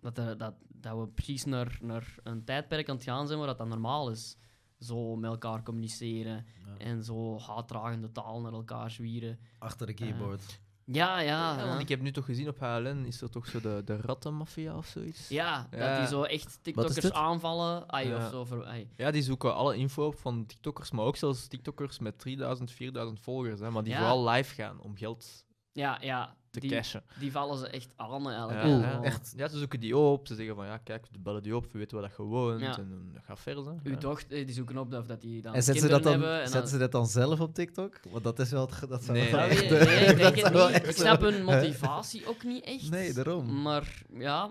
[0.00, 3.48] dat, dat, dat, dat we precies naar, naar een tijdperk aan het gaan zijn waar
[3.48, 4.36] dat, dat normaal is.
[4.78, 6.84] Zo met elkaar communiceren Ja.
[6.84, 9.38] en zo haatdragende taal naar elkaar zwieren.
[9.58, 10.42] Achter de keyboard.
[10.50, 10.56] Ja,
[10.92, 11.20] ja.
[11.20, 11.66] Ja, ja.
[11.66, 14.76] want ik heb nu toch gezien op HLN, is er toch zo de, de rattenmafia
[14.76, 15.28] of zoiets?
[15.28, 17.88] Ja, dat die zo echt TikTokkers aanvallen.
[17.92, 18.16] Ai, Ja.
[18.16, 18.88] of zo, voor, ai.
[18.96, 23.20] Ja, die zoeken alle info op van TikTokkers, maar ook zelfs TikTokkers met 3000, 4000
[23.20, 25.46] volgers, hè, maar die vooral live gaan om geld
[25.78, 26.36] Ja, ja.
[26.50, 27.02] te Die, cashen.
[27.18, 28.62] die vallen ze echt aan eigenlijk.
[28.62, 29.02] Ja, ja.
[29.02, 29.32] echt.
[29.36, 31.78] Ja, ze zoeken die op, ze zeggen van ja, kijk, we bellen die op, we
[31.78, 32.78] weten waar dat je woont Ja.
[32.78, 33.64] en dan gaat verder.
[33.82, 33.96] Uw Ja.
[33.98, 36.42] dochter, die zoeken op of dat die dan En zetten ze, kinderen dat dan, hebben.
[36.42, 38.00] En zetten ze dat dan zelf op TikTok?
[38.10, 38.88] Want dat is wel het...
[38.88, 39.58] Dat zou Nee, wel Dat nee.
[39.58, 40.96] echt, weet- eh, nee, ik denk dat het niet.
[40.96, 42.90] snap hun motivatie ook niet echt.
[42.90, 43.62] Nee, daarom.
[43.62, 44.50] Maar ja,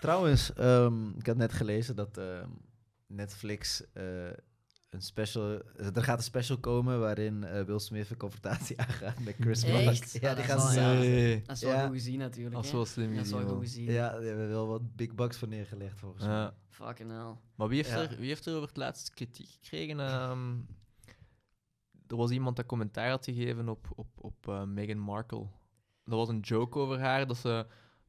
[0.00, 2.48] Trouwens, ehm, ik had net gelezen dat ehm,
[3.06, 4.04] Netflix eh,
[4.90, 5.62] een special...
[5.94, 9.80] Er gaat een special komen waarin eh, Will Smith een confrontatie aangaat met Chris Rock.
[9.80, 10.12] Echt?
[10.20, 10.80] Ja, die gaan ze.
[10.80, 11.42] Nee.
[11.46, 11.86] dat is wel Ja.
[11.86, 12.54] goed gezien natuurlijk.
[12.54, 13.84] Dat is wel slim Dat is wel gezien, goed gezien.
[13.84, 16.32] Ja, die hebben wel wat big bucks voor neergelegd volgens mij.
[16.32, 16.54] Ja.
[16.68, 17.34] Fucking hell.
[17.54, 18.02] Maar wie heeft, Ja.
[18.10, 20.00] er, wie heeft er over het laatst kritiek gekregen?
[20.00, 20.56] Ehm,
[22.06, 25.46] er was iemand dat commentaar had gegeven op, op, op eh, Meghan Markle.
[26.04, 27.66] Dat was een joke over haar, dat ze,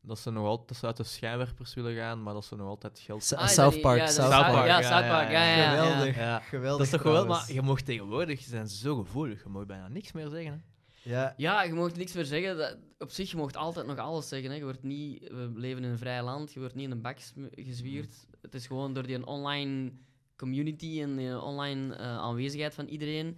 [0.09, 2.67] dat ze nog altijd dat ze uit de schijnwerpers willen gaan, maar dat ze nog
[2.67, 3.33] altijd geld...
[3.33, 4.67] Ah, dat South Park, ja, South South Park.
[4.67, 5.31] Ja, Ja, South ja, Park.
[5.31, 5.55] Ja, ja.
[5.55, 5.81] ja, ja.
[5.81, 6.15] Geweldig.
[6.15, 9.49] Ja, Geweldig dat is toch geweldig, maar je mocht tegenwoordig, ze zijn zo gevoelig, je
[9.49, 10.51] mag bijna niks meer zeggen.
[10.51, 10.59] Hè?
[11.09, 12.57] Ja, Ja, je mag niks meer zeggen.
[12.57, 14.49] Dat, op zich, je mag altijd nog alles zeggen.
[14.49, 14.55] Hè.
[14.55, 17.17] Je wordt niet, we leven in een vrij land, je wordt niet in een bak
[17.51, 18.27] gezwierd.
[18.41, 19.91] Het is gewoon door die online
[20.35, 23.37] community en die online eh, aanwezigheid van iedereen,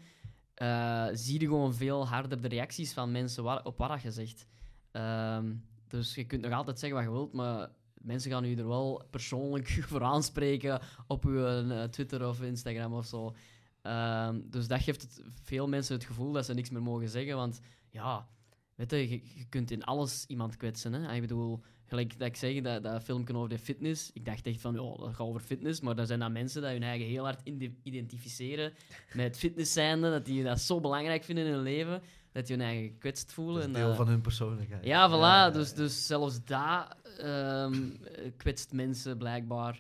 [0.54, 4.46] eh, zie je gewoon veel harder de reacties van mensen waar, op wat je zegt.
[4.92, 5.54] Ehm,
[5.92, 9.04] dus je kunt nog altijd zeggen wat je wilt, maar mensen gaan u er wel
[9.10, 13.36] persoonlijk voor aanspreken op uw eh, Twitter of Instagram of zo.
[13.82, 17.36] Ehm, dus dat geeft het veel mensen het gevoel dat ze niks meer mogen zeggen.
[17.36, 18.28] Want ja,
[18.76, 20.94] weet je, je, kunt in alles iemand kwetsen.
[20.94, 21.14] Hè?
[21.14, 24.12] Ik bedoel, gelijk dat ik zeg, dat, dat filmpje over de fitness.
[24.14, 25.80] Ik dacht echt van, ja, dat gaat over fitness.
[25.82, 28.74] Maar er zijn dan mensen die hun eigen heel hard ide- identificeren
[29.14, 30.10] met fitness zijnde.
[30.10, 32.02] Dat die dat zo belangrijk vinden in hun leven.
[32.32, 33.64] Dat die hun eigen gekwetst dat voelen.
[33.64, 34.86] en deel van hun persoonlijkheid.
[34.86, 35.12] ja, voilà.
[35.12, 35.76] Ja, dus, ja.
[35.76, 39.80] dus zelfs daar ehm, eh, kwetst mensen blijkbaar.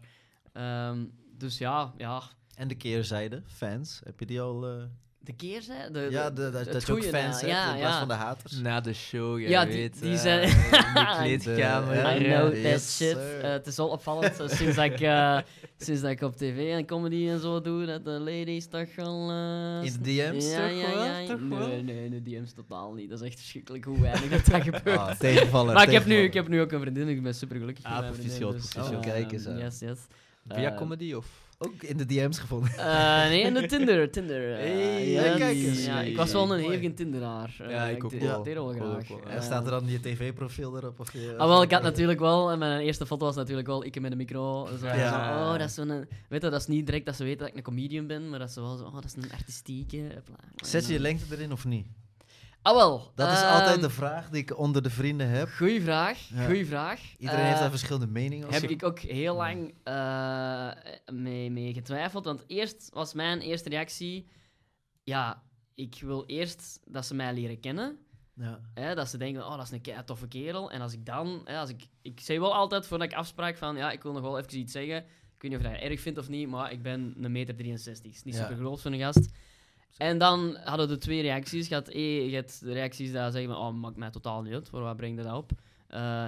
[0.53, 1.05] Ehm,
[1.37, 2.21] dus ja, ja.
[2.55, 4.89] En de keerzijde, fans, heb je die al...
[5.23, 5.91] De keerzijde?
[5.91, 7.93] De, ja, de- de, dat, het dat je ook goeie, fans hebt, ja, in plaats
[7.93, 7.99] ja.
[7.99, 8.53] van de haters.
[8.57, 10.01] Na de show, je Ja, die- weet.
[10.01, 11.95] die eh, zijn- in de kleedkamer.
[11.95, 13.17] Ja, I know that Yes, shit.
[13.17, 14.97] Eh, het is wel opvallend eh, sinds, dat ik,
[15.85, 19.31] sinds dat ik op tv en comedy en zo doe, dat de ladies toch al...
[19.83, 21.03] In de DM's ja, toch ja, wel?
[21.05, 21.67] ja, Toch wel?
[21.67, 23.09] nee, nee, in de DM's totaal niet.
[23.09, 24.97] Dat is echt verschrikkelijk hoe weinig dat, dat gebeurt.
[24.97, 25.73] Ah, tegenvallen.
[25.73, 27.83] maar ik heb, nu, ik heb nu ook een vriendin, ik ben super gelukkig.
[27.85, 28.89] Ah, proficiat, proficiat.
[28.91, 29.57] Oh, kijk eens aan.
[29.57, 29.97] Yes, yes.
[30.47, 31.49] Via Eh, comedy of?
[31.63, 32.69] Ook in de DM's gevonden.
[32.77, 34.11] Eh, nee, in de Tinder.
[34.11, 34.53] Tinder.
[34.53, 35.37] eh, Hey, yes.
[35.37, 35.85] kijk eens.
[35.85, 37.55] Ja, ik was wel een hevige Tinderaar.
[37.69, 38.43] Ja, ik ook wel.
[38.43, 39.07] deed wel Ik graag.
[39.07, 39.23] wel, ja.
[39.29, 40.99] Eh, En staat er dan je tv-profiel erop?
[40.99, 43.85] Of je, Ah, wel, ik had natuurlijk wel, en mijn eerste foto was natuurlijk wel
[43.85, 44.67] ik met een micro.
[44.79, 45.09] Zo, Ja.
[45.37, 45.87] zo, oh, dat is zo'n,
[46.29, 48.39] weet je, dat is niet direct dat ze weten dat ik een comedian ben, maar
[48.39, 50.21] dat ze wel zo, oh, dat is een artistieke.
[50.25, 50.35] bla.
[50.55, 51.87] Zet je je En, lengte erin of niet?
[52.61, 53.11] Ah, wel.
[53.15, 55.49] Dat is ehm, altijd de vraag die ik onder de vrienden heb.
[55.49, 56.45] Goeie vraag, Ja.
[56.45, 57.01] goeie vraag.
[57.17, 58.61] Iedereen Eh, heeft daar verschillende meningen over.
[58.61, 60.71] Heb ik ook heel lang eh,
[61.11, 62.25] mee, mee getwijfeld.
[62.25, 64.27] Want eerst was mijn eerste reactie...
[65.03, 65.43] Ja,
[65.75, 67.97] ik wil eerst dat ze mij leren kennen.
[68.35, 68.59] Ja.
[68.73, 70.71] Hè, dat ze denken, oh, dat is een kei toffe kerel.
[70.71, 71.41] En als ik dan...
[71.45, 73.75] Hè, als ik, ik zei wel altijd, voordat ik afspraak van...
[73.75, 74.97] Ja, ik wil nog wel even iets zeggen.
[75.35, 77.55] Ik weet niet of je dat erg vindt of niet, maar ik ben een meter
[77.55, 78.11] 63.
[78.11, 78.41] is niet Ja.
[78.41, 79.29] super groot voor een gast.
[79.97, 81.67] En dan hadden we twee reacties.
[81.67, 84.53] Je had, eh, je hebt de reacties die zeggen van, oh, maakt mij totaal niet
[84.53, 84.69] uit.
[84.69, 85.51] Voor wat brengt dat op?
[85.87, 86.25] Eh,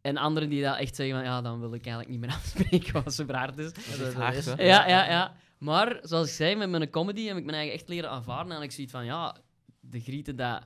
[0.00, 2.92] En anderen die dat echt zeggen van, ja, dan wil ik eigenlijk niet meer afspreken
[2.92, 3.72] wat zo raar is.
[3.72, 4.44] Dat is hard?
[4.44, 5.34] Ja, ja, ja.
[5.58, 8.56] Maar zoals ik zei, met mijn comedy heb ik mijn eigen echt leren aanvaarden.
[8.56, 9.36] En ik zie van, ja,
[9.80, 10.62] de grieten dat,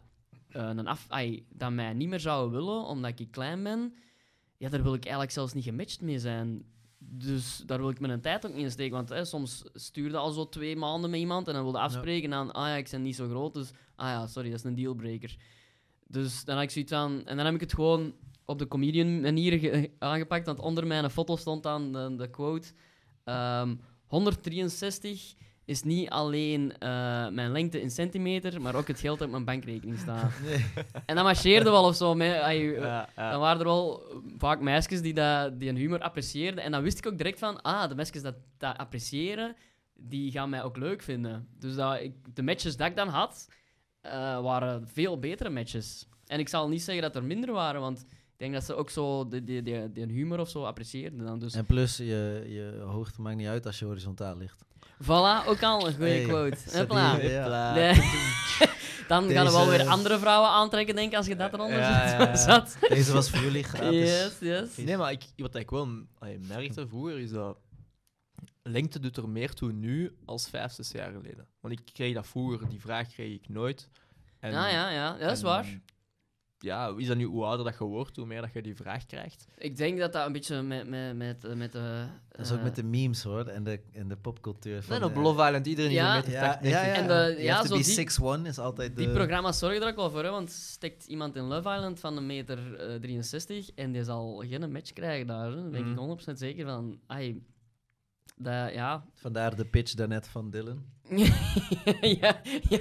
[0.48, 3.94] eh, een af, ai, dat mij niet meer zouden willen, omdat ik klein ben,
[4.56, 6.64] ja, daar wil ik eigenlijk zelfs niet gematcht mee zijn.
[7.02, 8.94] Dus daar wil ik mijn tijd ook niet in steken.
[8.96, 12.24] Want hè, soms stuurde al zo twee maanden met iemand en dan wilde afspreken.
[12.32, 14.64] En dan, ah ja, ik ben niet zo groot, dus ah ja, sorry, dat is
[14.64, 15.36] een dealbreaker.
[16.06, 17.24] Dus dan had ik zoiets van...
[17.26, 20.46] En dan heb ik het gewoon op de comedian manier ge- aangepakt.
[20.46, 22.68] Want onder mijn foto stond dan de, de quote...
[23.24, 23.74] ehm,
[24.06, 25.34] 163
[25.70, 26.88] is niet alleen eh,
[27.28, 30.32] mijn lengte in centimeter, maar ook het geld dat op mijn bankrekening staat.
[30.44, 30.64] Nee.
[31.06, 32.16] En dat marcheerde wel of zo.
[32.16, 33.08] Ja, ja.
[33.30, 34.02] Dan waren er wel
[34.38, 36.64] vaak meisjes die, dat, die een humor apprecieerden.
[36.64, 39.56] En dan wist ik ook direct van, ah, de meisjes dat, dat appreciëren,
[39.94, 41.48] die gaan mij ook leuk vinden.
[41.58, 43.48] Dus dat ik, de matches dat ik dan had,
[44.00, 46.08] eh, waren veel betere matches.
[46.26, 48.90] En ik zal niet zeggen dat er minder waren, want ik denk dat ze ook
[48.90, 51.24] zo de, de, de, de humor of zo apprecieerden.
[51.24, 51.38] Dan.
[51.38, 54.64] Dus En plus, je, je hoogte maakt niet uit als je horizontaal ligt.
[55.02, 56.56] Voilà, ook al een goede Hey, quote.
[56.78, 57.16] Hopla.
[57.74, 57.94] Nee.
[59.08, 62.08] dan gaan er wel weer andere vrouwen aantrekken, denk ik, als je dat eronder Ja,
[62.08, 62.36] zet- ja, ja.
[62.58, 62.76] zat.
[62.88, 64.08] Deze was voor jullie gratis.
[64.08, 64.76] Yes, yes.
[64.76, 65.88] Nee, maar ik, wat ik wel
[66.48, 67.58] merkte vroeger is dat
[68.62, 71.46] lengte doet er meer toe nu als vijf, zes jaar geleden.
[71.60, 73.88] Want ik kreeg dat vroeger, die vraag kreeg ik nooit.
[74.38, 75.66] En, Ja, ja, ja, dat is en, waar.
[76.62, 79.06] Ja, is dat nu hoe ouder dat je wordt, hoe meer dat je die vraag
[79.06, 79.46] krijgt?
[79.58, 82.04] Ik denk dat dat een beetje met, met, met, eh, met de...
[82.28, 84.82] Dat is ook eh, met de memes hoor, en de, en de popcultuur.
[84.82, 86.08] Van, En op eh, Love Island, iedereen Ja.
[86.16, 86.70] is een meter Ja, 80.
[86.70, 86.92] ja, ja.
[86.94, 89.02] En de- ja, zo die- 6'1 is altijd de...
[89.02, 92.16] Die programma's zorgen er ook wel voor, hè, want stekt iemand in Love Island van
[92.16, 95.48] een meter eh, 63 en die zal geen match krijgen daar.
[95.50, 95.54] Hè.
[95.54, 95.98] Dan ben ik Mhm.
[95.98, 97.00] 100% zeker van...
[97.06, 97.42] Ai,
[98.36, 99.04] dat, ja...
[99.14, 100.84] Vandaar de pitch daarnet van Dylan.
[102.20, 102.80] ja, ja.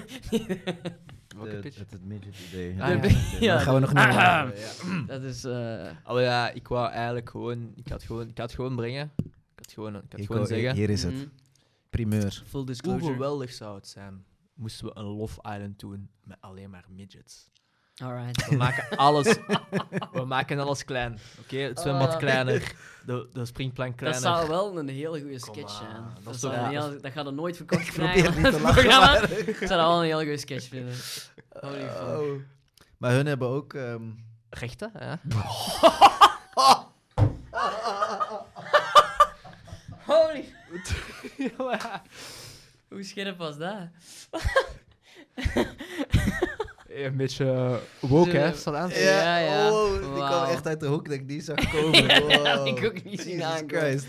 [1.39, 1.77] Welke De- pitch?
[1.77, 2.71] Het, het midget idee.
[2.71, 2.99] Ah, Ja, ja.
[3.01, 4.13] Daar Ja, gaan we nog niet Ah.
[4.15, 5.01] ja.
[5.07, 5.43] dat is...
[5.43, 7.71] eh, Oh ja, ik wou eigenlijk gewoon...
[7.75, 9.11] Ik had gewoon, ik had gewoon brengen.
[9.17, 9.25] Ik
[9.55, 10.75] had gewoon, ik had Ik gewoon wou- zeggen...
[10.75, 11.13] Hier is het.
[11.13, 11.25] mhm.
[11.89, 12.31] Primeur.
[12.31, 13.13] Full Hoe disclosure.
[13.13, 14.23] geweldig zou het zijn
[14.53, 17.49] moesten we een Love Island doen met alleen maar midgets.
[18.03, 18.47] Alright.
[18.49, 19.35] We maken alles,
[20.11, 21.19] we maken alles klein.
[21.39, 22.17] Oké, het zwembad Ah.
[22.17, 22.73] kleiner,
[23.05, 24.21] de, de springplank Dat kleiner.
[24.37, 26.03] zou wel een hele goede sketch zijn.
[26.15, 28.23] Dat, dat zou een heel- dat gaat er nooit verkocht Ik krijgen.
[28.23, 29.19] probeer niet te het lachen, programma.
[29.19, 30.95] maar- Ik zou dat wel een hele goede sketch vinden.
[31.49, 32.01] Holy fuck.
[32.19, 32.39] Oh.
[32.97, 33.73] Maar hun hebben ook...
[33.73, 34.01] ehm,
[34.49, 35.19] Rechten, ja.
[40.05, 40.53] Holy...
[42.89, 43.77] Hoe scherp was dat?
[47.05, 47.75] Een beetje uh,
[48.09, 48.51] woke, hè?
[49.03, 49.71] Ja, ja.
[49.71, 50.49] Oh, die kwam Wauw.
[50.51, 52.03] echt uit de hoek dat ik die zag komen.
[52.07, 52.29] Ja, Wow.
[52.31, 53.81] dat had ik ook niet zien aankomen.
[53.87, 54.05] Christ.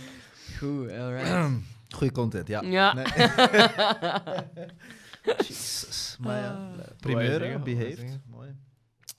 [0.59, 1.51] Goed, alright.
[1.97, 2.63] Goeie content, ja.
[2.63, 2.93] Ja.
[2.95, 3.05] Nee.
[5.49, 6.17] Jezus.
[6.21, 6.77] Maar ja, Ah.
[6.77, 8.19] Je primeur, behaved.
[8.31, 8.49] Mooi.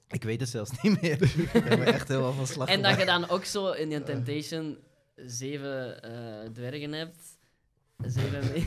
[0.09, 1.21] Ik weet het zelfs niet meer.
[1.53, 4.03] ik ben me echt helemaal van slag En dat je dan ook zo in die
[4.03, 4.77] Temptation
[5.15, 7.17] zeven eh, dwergen hebt.
[8.07, 8.43] Zeven...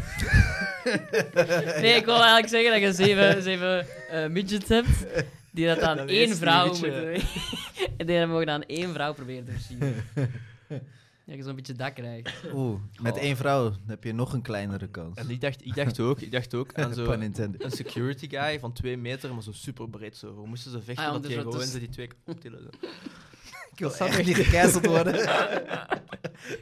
[1.82, 4.88] nee, ik wil eigenlijk zeggen dat je zeven, zeven eh, midgets hebt.
[5.50, 7.14] Die dat aan Dat één vrouw moeten...
[7.96, 9.94] en die dat mogen aan één vrouw proberen te versieren.
[11.26, 12.32] Dat je zo'n beetje dak krijgt.
[12.52, 13.22] Oeh, met Oh.
[13.22, 15.18] één vrouw heb je nog een kleinere kans.
[15.18, 17.64] En ik dacht, ik dacht ook, ik dacht ook aan zo Pun intended.
[17.64, 20.16] een security guy van twee meter, maar zo super breed.
[20.16, 20.34] Zo.
[20.40, 22.38] We moesten ze vechten Ah, dat dus die dat gewoon is- ze die twee kan
[22.38, 22.60] tillen.
[22.62, 22.68] Zo.
[23.72, 25.14] Ik wil echt niet gecanceld worden.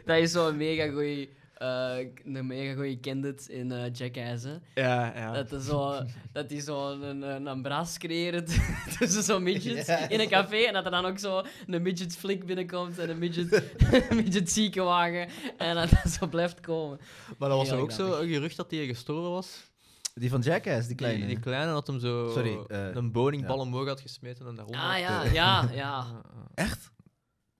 [0.05, 1.29] Dat is zo'n mega goeie...
[1.63, 4.55] eh, een mega goeie candid in eh Jackass, hè.
[4.75, 5.33] Ja, ja.
[5.33, 6.03] Dat hij zo,
[6.33, 8.59] dat die zo een, een, een bras creëert
[8.99, 10.09] tussen zo'n midgets Ja.
[10.09, 10.57] in een café.
[10.57, 13.73] En dat er dan ook zo een midget flik binnenkomt en een midget,
[14.25, 15.29] midget ziekenwagen.
[15.59, 17.01] En dat dat zo blijft komen.
[17.39, 19.71] maar dat was er ook zo een gerucht dat hij gestorven was.
[20.15, 21.19] Die van Jackass, die kleine.
[21.19, 24.81] Die, die kleine had hem zo Sorry, eh, een boningbal omhoog had gesmeten en daaronder.
[24.83, 25.25] Ah ja.
[25.25, 26.07] Ja, ja.
[26.55, 26.91] Echt?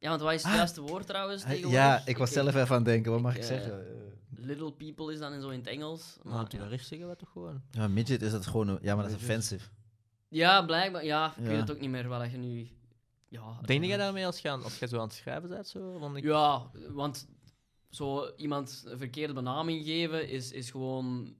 [0.03, 1.73] Ja, want wat is het juiste woord trouwens tegenwoordig?
[1.73, 3.13] Ja, ik was zelf even aan het denken.
[3.13, 3.87] Wat mag ik, ik, zeggen?
[3.87, 4.01] Eh,
[4.45, 6.19] Little people is dan in zo in het Engels.
[6.23, 6.65] Maar Maar, toen ja.
[6.65, 7.63] dat recht zeggen we toch gewoon.
[7.71, 8.69] Ja, midget is dat gewoon...
[8.69, 9.69] een- Ja, maar dat is offensive.
[10.29, 11.05] ja, blijkbaar.
[11.05, 11.49] Ja, ik Ja.
[11.49, 12.69] weet het ook niet meer wat je nu...
[13.29, 15.69] Ja, Denk jij daarmee als je, aan- als je zo aan het schrijven bent?
[15.69, 15.99] Zo?
[15.99, 17.29] Want ik, Ja, want
[17.91, 21.35] zo iemand een verkeerde benaming geven is, is gewoon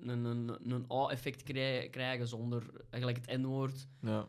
[0.00, 3.86] een, een, een A-effect krij- krijgen zonder eigenlijk het N-woord.
[4.00, 4.28] ja.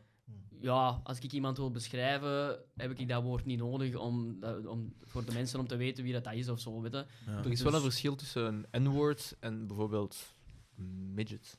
[0.62, 4.93] Ja, als ik iemand wil beschrijven, heb ik dat woord niet nodig om, dat- om,
[5.03, 6.82] voor de mensen om te weten wie dat, dat is of zo.
[6.82, 7.06] Weet je.
[7.26, 7.38] Ja.
[7.38, 10.34] Er is wel een verschil tussen een N-woord en bijvoorbeeld
[11.14, 11.58] midget.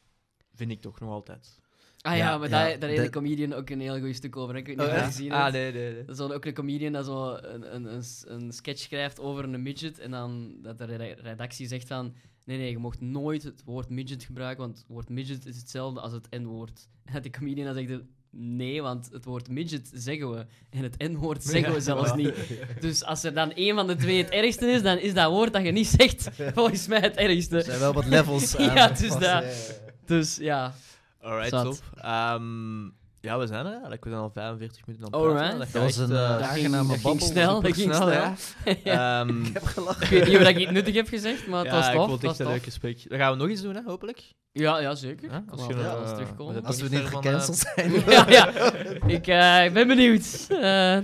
[0.55, 1.59] Vind ik toch nog altijd.
[2.01, 4.36] Ah ja, Ja, maar ja, daar, daar heeft de comedian ook een heel goed stuk
[4.36, 4.57] over.
[4.57, 6.01] Ik weet niet Oh, of je gezien Ah, nee, nee, nee.
[6.01, 9.44] Dat is dan ook een comedian dat zo een, een, een, een sketch schrijft over
[9.44, 13.42] een midget en dan dat de re- redactie zegt van nee, nee, je mocht nooit
[13.42, 16.88] het woord midget gebruiken, want het woord midget is hetzelfde als het N-woord.
[17.05, 20.46] En dat die comedian dan zegt, nee, want het woord midget zeggen we.
[20.70, 22.34] En het N-woord zeggen we zelfs niet.
[22.80, 25.52] Dus als er dan één van de twee het ergste is, dan is dat woord
[25.52, 27.60] dat je niet zegt volgens mij het Er ergste.
[27.60, 28.88] zijn wel wat levels Ja, aan.
[28.90, 29.30] het is vast, dat.
[29.30, 29.50] ja, ja.
[30.06, 30.74] Dus ja.
[31.20, 31.78] Alright, top.
[31.94, 32.84] Ehm,
[33.26, 34.04] ja, we zijn er eigenlijk.
[34.04, 35.72] We zijn al 45 minuten aan het Alright.
[35.72, 38.10] Dat was echt, een, eh, eh, aangename dat ging babbel, snel, dat ging snel.
[38.84, 39.20] ja.
[39.20, 40.02] Ehm, Ik heb gelachen.
[40.02, 42.06] Ik weet niet of ik iets nuttig heb gezegd, maar het ja, was ik tof.
[42.08, 43.08] vond het het echt een leuk gesprek.
[43.08, 44.22] Dan gaan we nog iets doen, hè, hopelijk.
[44.52, 45.30] Ja, ja, zeker.
[45.48, 46.64] Als als eh, eens we terugkomen.
[46.64, 47.92] Als we niet gecanceld zijn.
[48.08, 48.72] ja, ja.
[49.16, 50.46] Ik eh, ik ben benieuwd.
[50.48, 50.56] Eh,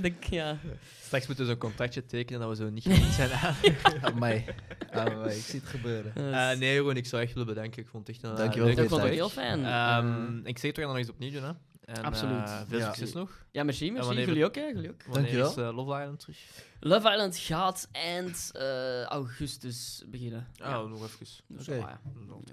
[0.03, 0.57] de, ja.
[1.05, 3.55] Straks moeten we zo'n contractje tekenen dat we zo niet geniet zijn aan.
[4.03, 4.45] Aan mij.
[4.91, 5.37] Aan mij.
[5.37, 6.13] Ik zie het gebeuren.
[6.59, 7.83] Nee, gewoon, ik zou echt willen bedanken.
[7.83, 9.35] Ik vond het echt een Dankjewel uh, dat voor vond je ik tijd.
[9.35, 9.65] heel fijn.
[9.65, 11.43] Ehm, Eh, ik zeg het, gaan nog eens opnieuw doen.
[11.45, 11.51] Hè.
[11.93, 12.49] En, Absoluut.
[12.49, 12.85] eh, veel Ja.
[12.87, 13.31] succes nog.
[13.51, 14.07] ja, merci, merci.
[14.07, 14.63] wanneer- Jullie ook, hè?
[14.67, 15.03] Jullie ook.
[15.07, 16.39] Wanneer is eh, Love Island terug?
[16.81, 20.47] Love Island gaat eind eh, augustus beginnen.
[20.63, 21.27] Oh, nog even.
[21.61, 21.99] Oké.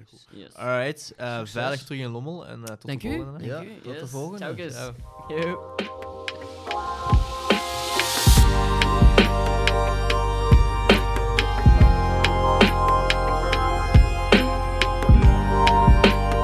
[0.10, 0.28] goed.
[0.32, 0.54] Yes.
[0.54, 3.16] Alright, eh, veilig terug in Lommel en tot Dank de u.
[3.16, 3.48] volgende.
[3.48, 3.80] Dank Ja, u.
[3.82, 4.70] tot de volgende.
[4.72, 6.09] Ciao.